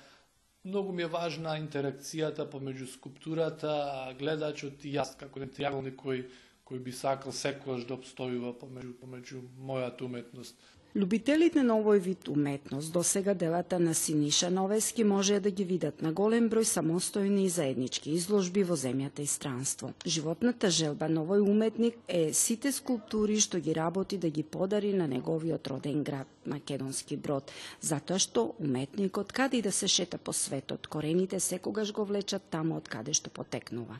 Многу 0.65 0.91
ми 0.91 1.05
е 1.05 1.07
важна 1.07 1.55
интеракцијата 1.59 2.43
помеѓу 2.51 2.89
скулптурата, 2.91 4.11
гледачот 4.19 4.83
и 4.83 4.91
јас 4.97 5.15
како 5.15 5.39
еден 5.39 5.53
триаголник 5.55 5.95
кој 5.95 6.25
кој 6.65 6.79
би 6.81 6.91
сакал 6.91 7.31
секогаш 7.31 7.85
да 7.85 7.93
обстојува 7.99 8.55
помеѓу, 8.57 8.95
помеѓу 9.01 9.43
мојата 9.61 10.05
уметност. 10.05 10.55
Любителите 10.95 11.59
на 11.59 11.75
овој 11.75 11.99
вид 11.99 12.27
уметност 12.31 12.93
до 12.93 13.01
сега 13.03 13.33
делата 13.33 13.79
на 13.79 13.93
Синиша 13.93 14.49
Новески 14.49 15.03
може 15.03 15.39
да 15.39 15.51
ги 15.51 15.63
видат 15.63 16.01
на 16.01 16.13
голем 16.13 16.47
број 16.49 16.63
самостојни 16.63 17.43
и 17.43 17.49
заеднички 17.49 18.13
изложби 18.15 18.63
во 18.63 18.77
земјата 18.79 19.19
и 19.19 19.27
странство. 19.27 19.91
Животната 20.07 20.71
желба 20.71 21.09
на 21.11 21.25
овој 21.25 21.43
уметник 21.43 21.99
е 22.07 22.31
сите 22.33 22.71
скулптури 22.71 23.37
што 23.43 23.59
ги 23.59 23.75
работи 23.75 24.17
да 24.17 24.29
ги 24.29 24.43
подари 24.43 24.93
на 24.93 25.07
неговиот 25.07 25.67
роден 25.67 26.03
град 26.03 26.27
Македонски 26.45 27.17
Брод, 27.17 27.51
затоа 27.81 28.17
што 28.17 28.55
уметникот 28.59 29.33
каде 29.33 29.57
и 29.57 29.61
да 29.61 29.71
се 29.71 29.87
шета 29.87 30.17
по 30.17 30.33
светот, 30.33 30.87
корените 30.87 31.39
секогаш 31.39 31.91
го 31.91 32.05
влечат 32.05 32.49
таму 32.49 32.79
од 32.79 32.87
каде 32.87 33.13
што 33.13 33.29
потекнува. 33.29 33.99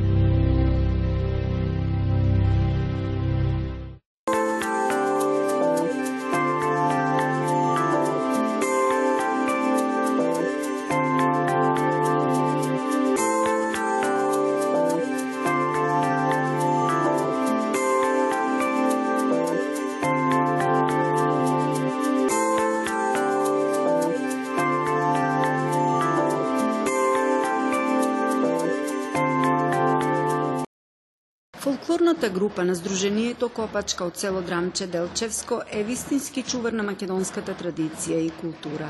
Фолклорната 32.21 32.39
група 32.39 32.63
на 32.63 32.75
Сдруженијето 32.75 33.47
Копачка 33.49 34.05
од 34.05 34.17
село 34.17 34.41
Драмче 34.45 34.85
Делчевско 34.87 35.61
е 35.71 35.83
вистински 35.83 36.43
чувар 36.43 36.75
на 36.77 36.83
македонската 36.83 37.55
традиција 37.57 38.19
и 38.21 38.29
култура. 38.29 38.89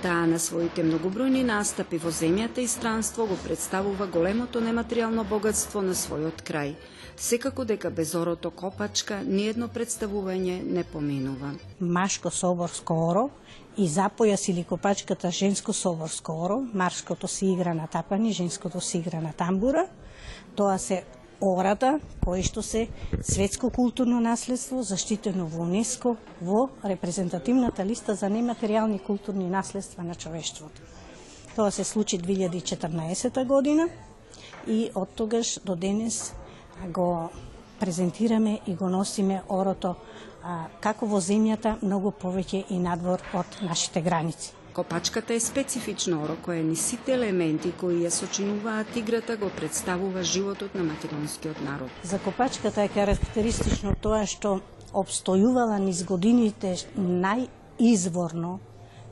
Таа 0.00 0.24
на 0.26 0.38
своите 0.40 0.80
многобројни 0.80 1.42
настапи 1.44 2.00
во 2.00 2.08
земјата 2.08 2.64
и 2.64 2.66
странство 2.66 3.26
го 3.28 3.36
представува 3.44 4.06
големото 4.06 4.64
нематеријално 4.64 5.28
богатство 5.28 5.82
на 5.82 5.92
својот 5.92 6.40
крај. 6.48 6.74
Секако 7.16 7.68
дека 7.68 7.90
без 7.90 8.14
орото 8.14 8.50
Копачка 8.50 9.20
ниедно 9.20 9.68
представување 9.68 10.62
не 10.64 10.84
поминува. 10.84 11.52
Машко 11.80 12.30
соборско 12.30 12.94
оро 12.94 13.30
и 13.76 13.84
запоја 13.88 14.38
или 14.48 14.64
копачката 14.64 15.30
женско 15.30 15.72
соборско 15.72 16.32
оро, 16.32 16.62
маршкото 16.74 17.28
се 17.28 17.46
игра 17.46 17.74
на 17.74 17.86
тапани, 17.86 18.32
женското 18.32 18.80
се 18.80 18.98
игра 18.98 19.20
на 19.20 19.32
тамбура. 19.32 19.88
Тоа 20.56 20.78
се 20.78 21.04
ората, 21.42 21.98
кој 22.22 22.44
што 22.46 22.62
се 22.62 22.86
светско 23.20 23.70
културно 23.70 24.20
наследство, 24.20 24.82
заштитено 24.82 25.46
во 25.46 25.66
УНЕСКО 25.66 26.16
во 26.40 26.68
репрезентативната 26.84 27.84
листа 27.84 28.14
за 28.14 28.30
нематеријални 28.30 29.02
културни 29.02 29.50
наследства 29.50 30.02
на 30.02 30.14
човештвото. 30.14 30.82
Тоа 31.56 31.70
се 31.70 31.84
случи 31.84 32.18
2014 32.18 33.44
година 33.44 33.88
и 34.66 34.90
од 34.94 35.08
тогаш 35.14 35.58
до 35.64 35.76
денес 35.76 36.32
го 36.88 37.28
презентираме 37.80 38.60
и 38.66 38.74
го 38.74 38.88
носиме 38.88 39.42
орото 39.48 39.94
а, 40.42 40.66
како 40.80 41.06
во 41.06 41.20
земјата, 41.20 41.76
многу 41.82 42.10
повеќе 42.10 42.64
и 42.70 42.78
надвор 42.78 43.22
од 43.34 43.62
нашите 43.62 44.00
граници. 44.00 44.61
Копачката 44.74 45.34
е 45.34 45.40
специфично 45.40 46.22
оро 46.22 46.36
кое 46.44 46.62
ни 46.62 46.76
сите 46.76 47.12
елементи 47.12 47.72
кои 47.76 48.00
ја 48.00 48.08
сочинуваат 48.08 48.96
играта 48.96 49.36
го 49.36 49.50
представува 49.52 50.22
животот 50.22 50.74
на 50.74 50.82
македонскиот 50.82 51.60
народ. 51.60 51.90
За 52.02 52.18
копачката 52.18 52.82
е 52.82 52.88
карактеристично 52.88 53.94
тоа 54.00 54.26
што 54.26 54.60
обстојувала 54.96 55.76
низ 55.76 56.04
годините 56.08 56.76
најизворно, 56.96 58.58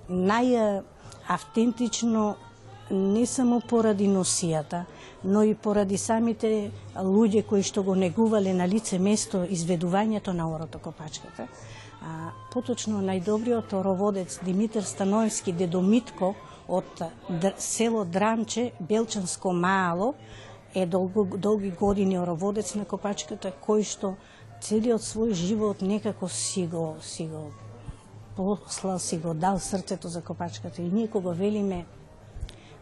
најавтентично 0.08 2.34
не 2.90 3.26
само 3.26 3.60
поради 3.60 4.08
носијата, 4.08 4.84
но 5.24 5.42
и 5.42 5.54
поради 5.54 5.98
самите 5.98 6.70
луѓе 6.96 7.44
кои 7.44 7.62
што 7.62 7.82
го 7.82 7.94
негувале 7.94 8.54
на 8.56 8.68
лице 8.68 8.98
место 8.98 9.44
изведувањето 9.44 10.32
на 10.32 10.48
орото 10.48 10.78
копачката 10.78 11.48
А, 12.00 12.30
поточно 12.52 13.02
најдобриот 13.04 13.72
ороводец 13.76 14.38
Димитар 14.44 14.82
Становски 14.82 15.52
Дедомитко 15.52 16.34
од 16.68 17.02
село 17.58 18.04
Драмче, 18.04 18.72
Белчанско 18.80 19.52
Мало, 19.52 20.14
е 20.74 20.86
долго, 20.86 21.24
долги 21.36 21.70
години 21.70 22.18
ороводец 22.18 22.74
на 22.74 22.84
Копачката, 22.84 23.52
кој 23.52 23.82
што 23.84 24.14
целиот 24.62 25.02
свој 25.02 25.34
живот 25.34 25.82
некако 25.82 26.28
си 26.28 26.66
го, 26.66 26.96
си 27.02 27.26
го 27.26 27.50
послал, 28.36 28.98
си 28.98 29.18
го 29.18 29.34
дал 29.34 29.58
срцето 29.58 30.08
за 30.08 30.22
Копачката. 30.22 30.82
И 30.82 30.88
ние 30.88 31.10
кога 31.10 31.32
велиме 31.32 31.84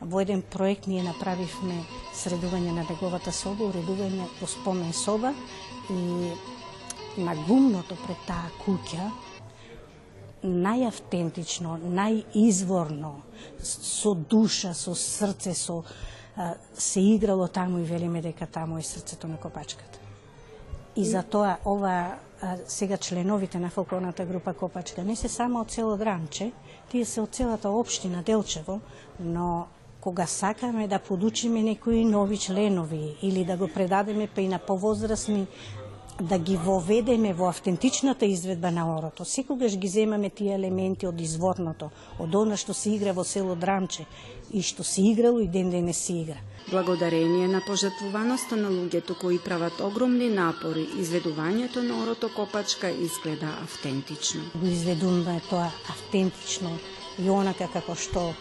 во 0.00 0.20
еден 0.20 0.42
проект 0.42 0.87
ние 0.87 1.02
направивме 1.02 1.83
средување 2.14 2.70
на 2.76 2.85
неговата 2.87 3.33
соба, 3.33 3.70
уредување 3.72 4.28
по 4.38 4.46
спомен 4.46 4.92
соба 4.92 5.33
и 5.90 6.31
на 7.18 7.35
гумното 7.46 7.96
пред 8.07 8.20
таа 8.26 8.50
куќа, 8.62 9.11
најавтентично, 10.42 11.78
најизворно, 11.83 13.14
со 13.62 14.14
душа, 14.14 14.74
со 14.74 14.94
срце, 14.94 15.54
со 15.54 15.83
се 16.78 17.00
играло 17.00 17.48
таму 17.48 17.78
и 17.78 17.85
велиме 17.85 18.22
дека 18.22 18.46
таму 18.46 18.78
е 18.78 18.83
срцето 18.83 19.26
на 19.28 19.37
копачката. 19.37 19.98
И 20.96 21.04
за 21.04 21.22
тоа 21.22 21.59
ова 21.66 22.18
сега 22.66 22.96
членовите 22.96 23.59
на 23.59 23.70
фолклорната 23.70 24.24
група 24.24 24.54
Копачка 24.54 25.04
не 25.04 25.16
се 25.16 25.28
само 25.28 25.61
од 25.61 25.70
село 25.70 25.96
Драмче, 25.96 26.52
тие 26.90 27.04
се 27.04 27.20
од 27.20 27.35
целата 27.35 27.70
општина 27.70 28.22
Делчево, 28.22 28.81
но 29.20 29.66
кога 30.00 30.26
сакаме 30.26 30.88
да 30.88 30.98
подучиме 30.98 31.62
некои 31.62 32.04
нови 32.04 32.38
членови 32.38 33.16
или 33.22 33.44
да 33.44 33.57
го 33.57 33.68
предадеме 33.68 34.28
па 34.35 34.40
и 34.40 34.48
на 34.48 34.59
повозрасни 34.59 35.46
да 36.20 36.38
ги 36.38 36.57
воведеме 36.57 37.33
во 37.33 37.48
автентичната 37.48 38.26
изведба 38.26 38.70
на 38.70 38.98
орото. 38.98 39.24
Секогаш 39.24 39.76
ги 39.76 39.88
земаме 39.88 40.31
тие 40.31 40.54
елементи 40.54 41.07
од 41.07 41.20
изворното, 41.20 41.90
од 42.18 42.35
она 42.35 42.57
што 42.59 42.74
се 42.74 42.90
игра 42.96 43.14
во 43.14 43.22
село 43.24 43.54
Драмче 43.54 44.07
и 44.50 44.62
што 44.62 44.83
се 44.83 45.04
играло 45.07 45.38
и 45.38 45.46
ден 45.46 45.70
денес 45.70 45.96
се 45.96 46.18
игра. 46.18 46.40
Благодарение 46.70 47.48
на 47.48 47.62
пожертвуваноста 47.66 48.57
на 48.57 48.68
луѓето 48.68 49.18
кои 49.20 49.38
прават 49.38 49.81
огромни 49.81 50.28
напори, 50.28 50.88
изведувањето 50.98 51.87
на 51.87 52.02
орото 52.02 52.28
Копачка 52.35 52.90
изгледа 52.90 53.54
автентично. 53.62 54.42
Го 54.54 54.66
изведуваме 54.66 55.40
тоа 55.50 55.70
автентично 55.88 56.78
и 57.18 57.31
онака 57.31 57.70
како 57.72 57.94
што 57.94 58.35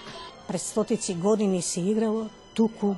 пред 0.47 0.61
стотици 0.61 1.13
години 1.13 1.61
се 1.61 1.81
играло, 1.81 2.29
туку 2.55 2.95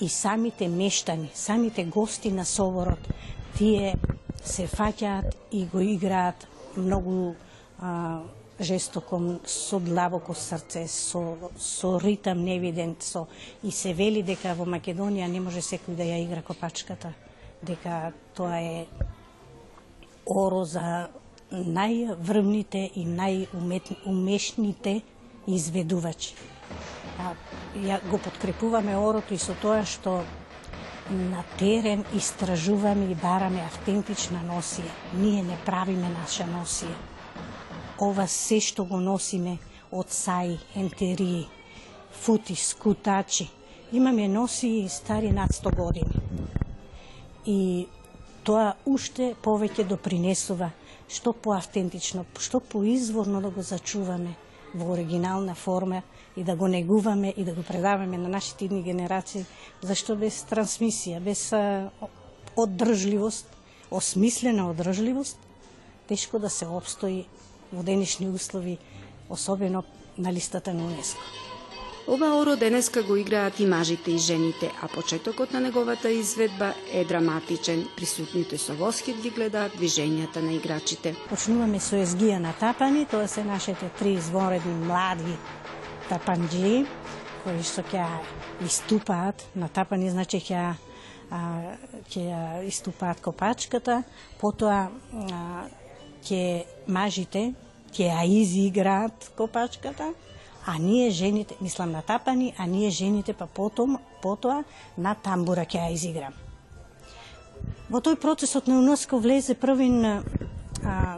и 0.00 0.08
самите 0.08 0.68
мештани, 0.68 1.30
самите 1.34 1.84
гости 1.84 2.32
на 2.32 2.44
Соборот 2.44 3.08
тие 3.60 3.92
се 4.40 4.64
фаќаат 4.64 5.34
и 5.52 5.66
го 5.68 5.82
играат 5.84 6.46
многу 6.76 7.34
а, 7.78 8.22
жестоко, 8.60 9.18
со 9.44 9.80
длабоко 9.80 10.34
срце, 10.34 10.86
со, 10.88 11.36
со 11.60 11.98
ритам 12.00 12.44
невиден, 12.44 12.96
со, 13.00 13.26
и 13.62 13.70
се 13.70 13.92
вели 13.92 14.22
дека 14.24 14.54
во 14.56 14.64
Македонија 14.64 15.28
не 15.28 15.40
може 15.44 15.60
секој 15.64 15.96
да 15.96 16.08
ја 16.08 16.22
игра 16.24 16.42
копачката, 16.42 17.12
дека 17.60 18.12
тоа 18.36 18.60
е 18.64 18.86
оро 20.24 20.64
за 20.64 21.08
најврвните 21.52 22.86
и 22.96 23.04
најумешните 23.04 25.00
изведувачи. 25.48 26.34
А, 27.20 27.34
ја 27.76 28.00
го 28.08 28.16
подкрепуваме 28.18 28.96
орото 28.96 29.34
и 29.34 29.38
со 29.38 29.52
тоа 29.60 29.84
што 29.84 30.22
на 31.10 31.42
терен 31.58 32.04
истражуваме 32.14 33.10
и 33.10 33.14
бараме 33.14 33.60
автентична 33.66 34.40
носија. 34.46 34.90
Ние 35.14 35.42
не 35.42 35.56
правиме 35.66 36.08
наша 36.08 36.44
носија. 36.46 36.94
Ова 38.00 38.26
се 38.28 38.60
што 38.60 38.84
го 38.84 39.00
носиме 39.00 39.56
од 39.92 40.10
саи, 40.10 40.58
ентерии, 40.76 41.48
фути, 42.12 42.54
скутачи. 42.56 43.48
Имаме 43.92 44.28
носии 44.28 44.88
стари 44.88 45.32
над 45.32 45.50
100 45.50 45.76
години. 45.76 46.14
И 47.46 47.88
тоа 48.44 48.74
уште 48.86 49.34
повеќе 49.42 49.84
допринесува 49.84 50.70
што 51.10 51.32
поавтентично, 51.32 52.24
што 52.38 52.60
поизворно 52.60 53.40
да 53.42 53.50
го 53.50 53.62
зачуваме 53.62 54.36
во 54.74 54.92
оригинална 54.92 55.54
форма 55.54 56.02
и 56.36 56.44
да 56.44 56.56
го 56.56 56.68
негуваме 56.68 57.34
и 57.36 57.44
да 57.44 57.52
го 57.54 57.62
предаваме 57.62 58.18
на 58.18 58.28
нашите 58.28 58.64
идни 58.64 58.82
генерации, 58.82 59.44
зашто 59.82 60.16
без 60.16 60.44
трансмисија, 60.46 61.20
без 61.20 61.50
одржливост, 62.56 63.46
осмислена 63.90 64.70
одржливост, 64.70 65.38
тешко 66.08 66.38
да 66.38 66.50
се 66.50 66.66
обстои 66.66 67.26
во 67.72 67.82
денешни 67.82 68.28
услови, 68.28 68.78
особено 69.30 69.84
на 70.18 70.32
листата 70.32 70.74
на 70.74 70.84
УНЕСКО. 70.84 71.49
Ова 72.08 72.36
оро 72.38 72.56
денеска 72.56 73.02
го 73.02 73.16
играат 73.16 73.60
и 73.60 73.66
мажите 73.66 74.10
и 74.10 74.18
жените, 74.18 74.72
а 74.82 74.88
почетокот 74.88 75.52
на 75.52 75.60
неговата 75.60 76.10
изведба 76.10 76.74
е 76.92 77.04
драматичен. 77.04 77.88
Присутните 77.96 78.58
со 78.58 78.74
восхит 78.74 79.20
ги 79.20 79.30
гледаат 79.30 79.76
движењата 79.76 80.40
на 80.40 80.52
играчите. 80.56 81.12
Почнуваме 81.28 81.80
со 81.80 82.00
езгија 82.00 82.38
на 82.40 82.52
тапани, 82.52 83.04
тоа 83.06 83.28
се 83.28 83.44
нашите 83.44 83.88
три 83.98 84.12
изворедни 84.16 84.72
млади 84.86 85.36
тапанджи, 86.08 86.86
кои 87.44 87.62
што 87.62 87.84
ќе 87.84 88.06
иступаат 88.64 89.44
на 89.54 89.68
тапани, 89.68 90.10
значи 90.10 90.40
ќе 90.40 90.72
ќе 92.10 92.24
иступаат 92.66 93.20
копачката, 93.20 94.02
потоа 94.40 94.88
ќе 96.24 96.64
мажите 96.88 97.52
ќе 97.92 98.08
ја 98.08 98.24
изиграат 98.40 99.30
копачката, 99.36 100.14
а 100.70 100.78
ние 100.78 101.10
жените, 101.10 101.56
мислам 101.60 101.90
на 101.90 102.02
тапани, 102.02 102.54
а 102.58 102.66
ние 102.66 102.90
жените 102.90 103.32
па 103.32 103.46
потом, 103.46 103.98
потоа 104.22 104.62
на 104.98 105.14
тамбура 105.14 105.66
ќе 105.66 105.82
ја 105.82 105.92
изиграм. 105.92 106.34
Во 107.90 107.98
тој 107.98 108.20
процесот 108.22 108.68
на 108.70 108.78
УНЕСКО 108.78 109.18
влезе 109.18 109.56
првин 109.58 110.04
а, 110.06 110.20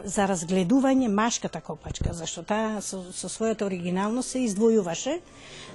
за 0.05 0.25
разгледување 0.25 1.07
машката 1.07 1.61
копачка, 1.61 2.15
зашто 2.17 2.41
таа 2.41 2.81
со, 2.81 3.03
со 3.13 3.29
својата 3.29 3.67
оригиналност 3.67 4.33
се 4.33 4.41
издвојуваше, 4.47 5.19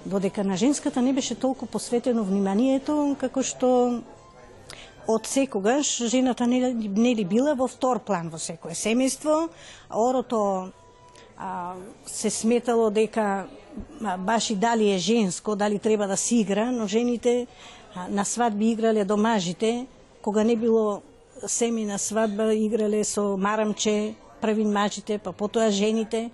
додека 0.05 0.45
на 0.45 0.57
женската 0.57 1.03
не 1.03 1.13
беше 1.13 1.39
толку 1.39 1.67
посветено 1.67 2.25
вниманието 2.27 3.15
како 3.21 3.47
што 3.47 3.71
од 5.07 5.27
секогаш 5.27 5.95
жената 6.11 6.47
не, 6.47 6.75
не 6.75 7.15
ли 7.15 7.25
била 7.25 7.55
во 7.55 7.71
втор 7.71 8.03
план 8.03 8.29
во 8.29 8.43
секое 8.43 8.75
семејство, 8.75 9.47
орото 9.95 10.43
а, 11.39 11.75
се 12.07 12.31
сметало 12.31 12.91
дека 12.91 13.47
баш 14.19 14.51
и 14.51 14.55
дали 14.55 14.93
е 14.93 14.99
женско, 14.99 15.57
дали 15.57 15.79
треба 15.79 16.07
да 16.07 16.17
си 16.17 16.37
игра, 16.37 16.71
но 16.71 16.87
жените 16.87 17.47
на 18.09 18.25
свадби 18.25 18.71
играле 18.71 19.05
до 19.05 19.17
мажите, 19.17 19.87
кога 20.23 20.45
не 20.45 20.57
било 20.57 21.03
семи 21.47 21.85
на 21.85 21.99
свадба, 21.99 22.55
играле 22.55 23.05
со 23.05 23.37
марамче, 23.37 24.15
првин 24.41 24.73
мажите, 24.73 25.19
па 25.19 25.33
потоа 25.33 25.71
жените. 25.71 26.31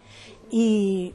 И 0.52 1.12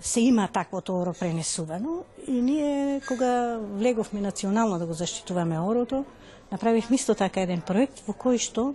се 0.00 0.20
има 0.20 0.48
таквото 0.48 1.00
оро 1.00 1.12
пренесувано. 1.12 2.04
И 2.28 2.32
ние 2.32 3.00
кога 3.08 3.58
влеговме 3.58 4.20
национално 4.20 4.78
да 4.78 4.86
го 4.86 4.92
заштитуваме 4.92 5.60
орото, 5.60 6.04
направивме 6.52 6.94
исто 6.94 7.14
така 7.14 7.40
еден 7.40 7.60
проект 7.60 8.02
во 8.06 8.14
кој 8.14 8.38
што 8.38 8.74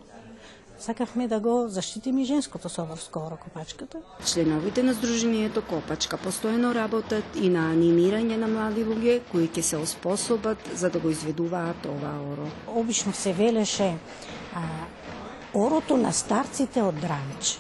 сакавме 0.82 1.28
да 1.28 1.40
го 1.40 1.66
заштитиме 1.68 2.22
и 2.22 2.26
женското 2.26 2.70
соборско 2.70 3.20
оро 3.20 3.38
копачката. 3.38 3.98
Членовите 4.26 4.84
на 4.84 4.94
Сдруженијето 4.94 5.62
Копачка 5.62 6.18
постојано 6.18 6.74
работат 6.74 7.24
и 7.36 7.50
на 7.50 7.70
анимирање 7.72 8.38
на 8.42 8.48
млади 8.48 8.86
луѓе 8.86 9.22
кои 9.32 9.48
ќе 9.48 9.62
се 9.62 9.78
оспособат 9.78 10.58
за 10.74 10.90
да 10.90 11.00
го 11.00 11.10
изведуваат 11.10 11.86
ова 11.86 12.14
оро. 12.34 12.48
Обично 12.68 13.14
се 13.14 13.34
велеше 13.34 13.94
а, 14.56 14.62
орото 15.54 15.98
на 15.98 16.14
старците 16.14 16.82
од 16.82 16.96
Дранч. 16.96 17.60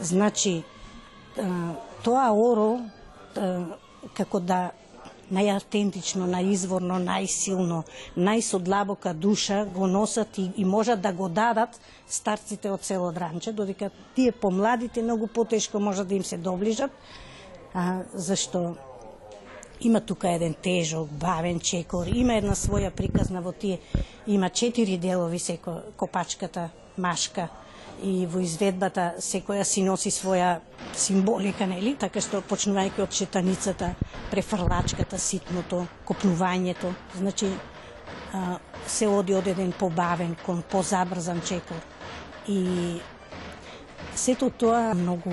Значи, 0.00 0.64
а, 1.38 1.74
тоа 2.02 2.30
оро 2.32 2.80
а, 3.36 3.78
како 4.14 4.40
да 4.40 4.70
најавтентично, 5.32 6.26
најизворно, 6.28 6.98
најсилно, 7.02 7.82
најсодлабока 8.16 9.14
душа 9.14 9.64
го 9.64 9.86
носат 9.86 10.38
и, 10.38 10.50
и 10.56 10.64
можат 10.64 11.00
да 11.00 11.12
го 11.12 11.28
дадат 11.28 11.80
старците 12.08 12.70
од 12.70 12.84
село 12.84 13.12
Дранче, 13.12 13.52
додека 13.52 13.90
тие 14.14 14.32
помладите 14.32 15.02
многу 15.02 15.26
потешко 15.26 15.80
можат 15.80 16.08
да 16.08 16.14
им 16.14 16.24
се 16.24 16.36
доближат, 16.36 16.90
а, 17.74 18.02
зашто 18.14 18.76
има 19.80 20.00
тука 20.00 20.30
еден 20.32 20.54
тежок, 20.54 21.08
бавен 21.08 21.60
чекор, 21.60 22.06
има 22.06 22.38
една 22.38 22.54
своја 22.54 22.90
приказна 22.90 23.42
во 23.42 23.52
тие, 23.52 23.80
има 24.26 24.50
четири 24.50 24.96
делови 24.98 25.38
секо 25.38 25.80
копачката 25.96 26.70
машка, 26.98 27.48
и 28.04 28.26
во 28.26 28.40
изведбата 28.44 29.14
секоја 29.18 29.64
си 29.64 29.82
носи 29.82 30.10
своја 30.12 30.58
символика, 30.94 31.66
нели? 31.66 31.94
Така 31.98 32.20
што 32.20 32.42
почнувајќи 32.44 33.02
од 33.02 33.16
шетаницата, 33.16 33.94
префрлачката, 34.30 35.18
ситното, 35.18 35.86
копнувањето, 36.06 36.92
значи 37.16 37.50
а, 38.32 38.58
се 38.86 39.08
оди 39.08 39.34
од 39.34 39.48
еден 39.48 39.72
побавен 39.72 40.36
кон 40.44 40.62
позабрзан 40.70 41.40
чекор. 41.40 41.80
И 42.46 43.00
сето 44.14 44.50
тоа 44.50 44.94
многу 44.94 45.32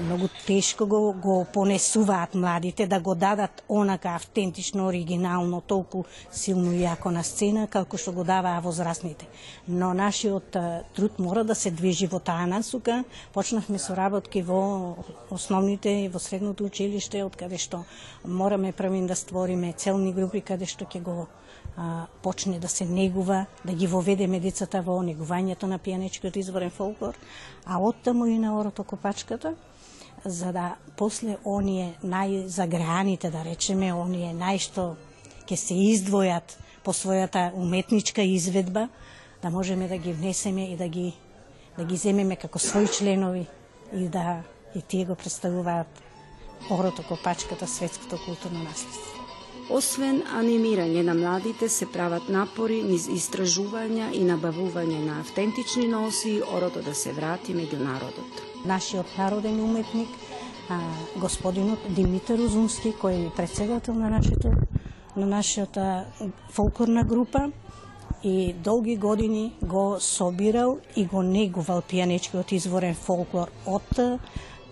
многу 0.00 0.28
тешко 0.46 0.86
го, 0.86 1.12
го 1.12 1.46
понесуваат 1.52 2.34
младите 2.34 2.86
да 2.86 3.00
го 3.00 3.14
дадат 3.14 3.62
онака 3.68 4.08
автентично, 4.08 4.86
оригинално, 4.86 5.60
толку 5.60 6.04
силно 6.32 6.72
и 6.72 6.82
јако 6.82 7.10
на 7.10 7.22
сцена, 7.24 7.66
како 7.66 7.98
што 7.98 8.12
го 8.12 8.24
даваа 8.24 8.60
возрастните. 8.60 9.26
Но 9.68 9.94
нашиот 9.94 10.56
труд 10.94 11.18
мора 11.18 11.44
да 11.44 11.54
се 11.54 11.70
движи 11.70 12.06
во 12.06 12.18
таа 12.18 12.46
насука. 12.46 13.04
Почнахме 13.32 13.78
со 13.78 13.94
работки 13.96 14.42
во 14.42 14.96
основните 15.30 16.04
и 16.04 16.08
во 16.08 16.18
средното 16.18 16.64
училиште, 16.64 17.24
од 17.24 17.36
каде 17.36 17.58
што 17.58 17.84
мораме 18.24 18.72
првин 18.72 19.06
да 19.06 19.16
створиме 19.16 19.72
целни 19.72 20.12
групи 20.12 20.40
каде 20.40 20.66
што 20.66 20.84
ќе 20.84 21.02
го 21.02 21.26
а, 21.76 22.06
почне 22.22 22.58
да 22.58 22.68
се 22.68 22.84
негува, 22.84 23.46
да 23.64 23.72
ги 23.72 23.86
воведеме 23.86 24.40
децата 24.40 24.82
во 24.82 24.98
негувањето 25.02 25.66
на 25.66 25.78
пијанечкиот 25.78 26.36
изворен 26.36 26.70
фолклор, 26.70 27.14
а 27.66 27.78
оттаму 27.78 28.26
и 28.26 28.38
на 28.38 28.58
орото 28.58 28.84
копачката, 28.84 29.54
за 30.24 30.52
да 30.52 30.76
после 30.96 31.36
оние 31.44 31.94
најзаграните, 32.02 33.30
да 33.30 33.44
речеме, 33.44 33.92
оние 33.92 34.32
најшто 34.34 34.94
ќе 35.48 35.56
се 35.56 35.74
издвојат 35.74 36.56
по 36.84 36.92
својата 36.92 37.52
уметничка 37.54 38.22
изведба, 38.22 38.88
да 39.42 39.50
можеме 39.50 39.88
да 39.88 39.96
ги 39.98 40.12
внесеме 40.12 40.72
и 40.72 40.76
да 40.76 40.88
ги 40.88 41.12
да 41.76 41.84
ги 41.84 41.96
земеме 41.96 42.36
како 42.36 42.58
своји 42.58 42.90
членови 42.98 43.46
и 43.92 44.08
да 44.08 44.42
и 44.74 44.82
тие 44.82 45.04
го 45.04 45.14
представуваат 45.14 46.02
орото 46.70 47.02
копачката 47.08 47.66
светското 47.66 48.18
културно 48.24 48.62
наследство. 48.62 49.20
Освен 49.70 50.22
анимирање 50.38 51.02
на 51.02 51.14
младите, 51.14 51.68
се 51.68 51.86
прават 51.86 52.28
напори 52.28 52.82
низ 52.82 53.06
истражувања 53.08 54.10
и 54.12 54.24
набавување 54.24 54.98
на 55.06 55.20
автентични 55.20 55.86
носи 55.88 56.40
орото 56.44 56.82
да 56.82 56.94
се 56.94 57.12
врати 57.12 57.54
меѓу 57.54 57.80
народот. 57.84 58.53
Нашиот 58.64 59.06
народен 59.18 59.60
уметник, 59.60 60.08
а, 60.70 60.78
господинот 61.16 61.78
Димитар 61.88 62.38
Узунски, 62.40 62.94
кој 62.96 63.26
е 63.26 63.34
председател 63.36 63.94
на 63.94 64.10
нашето 64.10 64.50
на 65.16 65.26
нашата 65.26 66.04
фолклорна 66.50 67.04
група 67.04 67.52
и 68.24 68.52
долги 68.52 68.96
години 68.96 69.52
го 69.62 69.96
собирал 70.00 70.78
и 70.96 71.04
го 71.06 71.22
негувал 71.22 71.82
пијанечкиот 71.82 72.52
изворен 72.52 72.94
фолклор 72.94 73.52
од 73.66 74.18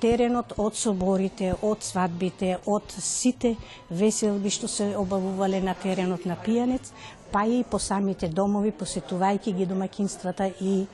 теренот 0.00 0.54
од 0.58 0.74
соборите, 0.74 1.52
од 1.62 1.84
свадбите, 1.84 2.56
од 2.66 2.94
сите 2.98 3.54
веселби 3.90 4.50
што 4.50 4.68
се 4.68 4.88
обавувале 4.98 5.60
на 5.62 5.76
теренот 5.78 6.24
на 6.26 6.34
пијанец, 6.34 6.90
па 7.30 7.44
и 7.46 7.62
по 7.62 7.78
самите 7.78 8.28
домови, 8.28 8.72
посетувајќи 8.72 9.54
ги 9.56 9.66
домакинствата 9.66 10.50
и 10.60 10.86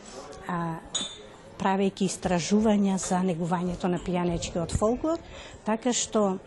а, 0.48 0.76
правејќи 1.58 2.08
истражувања 2.08 2.98
за 3.02 3.22
негувањето 3.22 3.88
на 3.88 3.98
пијанечкиот 3.98 4.76
фолклор, 4.78 5.18
така 5.66 5.92
што 5.92 6.38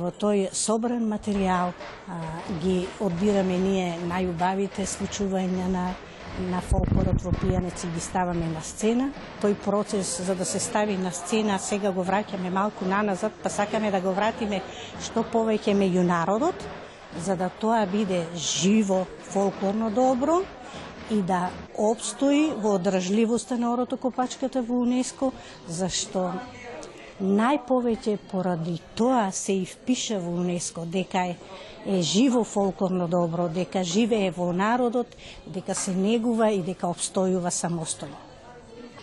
во 0.00 0.10
тој 0.10 0.48
собран 0.52 1.06
материјал 1.08 1.72
а, 1.72 2.18
ги 2.62 2.86
одбираме 3.00 3.58
ние 3.58 3.96
најубавите 4.10 4.86
случувања 4.86 5.68
на 5.72 5.88
на 6.38 6.60
фолклорот 6.62 7.22
во 7.24 7.32
пијанеци 7.34 7.88
ги 7.94 8.00
ставаме 8.00 8.46
на 8.46 8.60
сцена. 8.62 9.08
Тој 9.42 9.56
процес 9.64 10.20
за 10.22 10.36
да 10.38 10.44
се 10.44 10.60
стави 10.62 10.96
на 10.96 11.10
сцена 11.10 11.58
сега 11.58 11.90
го 11.90 12.04
враќаме 12.04 12.50
малку 12.50 12.86
наназад, 12.86 13.32
па 13.42 13.50
сакаме 13.50 13.90
да 13.90 14.00
го 14.00 14.12
вратиме 14.14 14.60
што 15.02 15.24
повеќе 15.32 15.74
меѓу 15.74 16.06
народот, 16.06 16.54
за 17.18 17.36
да 17.36 17.48
тоа 17.48 17.86
биде 17.86 18.26
живо 18.36 19.04
фолклорно 19.32 19.90
добро 19.90 20.42
и 21.10 21.22
да 21.22 21.50
обстои 21.78 22.52
во 22.56 22.74
одржливоста 22.76 23.56
на 23.58 23.72
орото 23.72 23.96
копачката 23.96 24.62
во 24.62 24.82
УНЕСКО, 24.84 25.32
зашто 25.68 26.32
најповеќе 27.20 28.18
поради 28.30 28.78
тоа 28.94 29.30
се 29.32 29.56
и 29.62 29.64
впиша 29.66 30.20
во 30.20 30.36
УНЕСКО 30.42 30.86
дека 30.86 31.24
е, 31.32 31.36
е 31.86 32.02
живо 32.02 32.44
фолклорно 32.44 33.08
добро, 33.08 33.48
дека 33.48 33.84
живее 33.84 34.30
во 34.30 34.52
народот, 34.52 35.16
дека 35.46 35.74
се 35.74 35.96
негува 35.96 36.52
и 36.52 36.62
дека 36.62 36.92
обстојува 36.92 37.50
самостојно. 37.50 38.24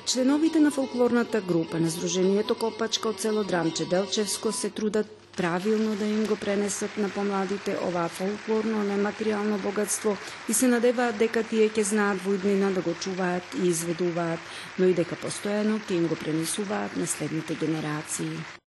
Членовите 0.05 0.59
на 0.59 0.69
фолклорната 0.71 1.41
група 1.41 1.79
на 1.81 1.89
Сдруженијето 1.89 2.53
Копачка 2.53 3.09
од 3.09 3.19
село 3.19 3.43
Драмче 3.43 3.85
Делчевско 3.89 4.51
се 4.51 4.69
трудат 4.69 5.24
правилно 5.37 5.95
да 5.95 6.05
им 6.05 6.25
го 6.25 6.35
пренесат 6.35 6.97
на 6.97 7.09
помладите 7.09 7.77
ова 7.87 8.07
фолклорно 8.09 8.83
нематеријално 8.83 9.61
богатство 9.61 10.17
и 10.49 10.53
се 10.53 10.67
надеваат 10.67 11.17
дека 11.17 11.43
тие 11.43 11.69
ќе 11.69 11.81
знаат 11.81 12.21
во 12.25 12.35
иднина 12.35 12.71
да 12.71 12.81
го 12.81 12.93
чуваат 12.93 13.43
и 13.61 13.67
изведуваат, 13.67 14.39
но 14.79 14.91
и 14.91 14.93
дека 14.93 15.15
постојано 15.15 15.79
ќе 15.87 15.97
им 16.01 16.07
го 16.07 16.15
пренесуваат 16.15 16.95
на 16.95 17.07
следните 17.07 17.55
генерации. 17.55 18.64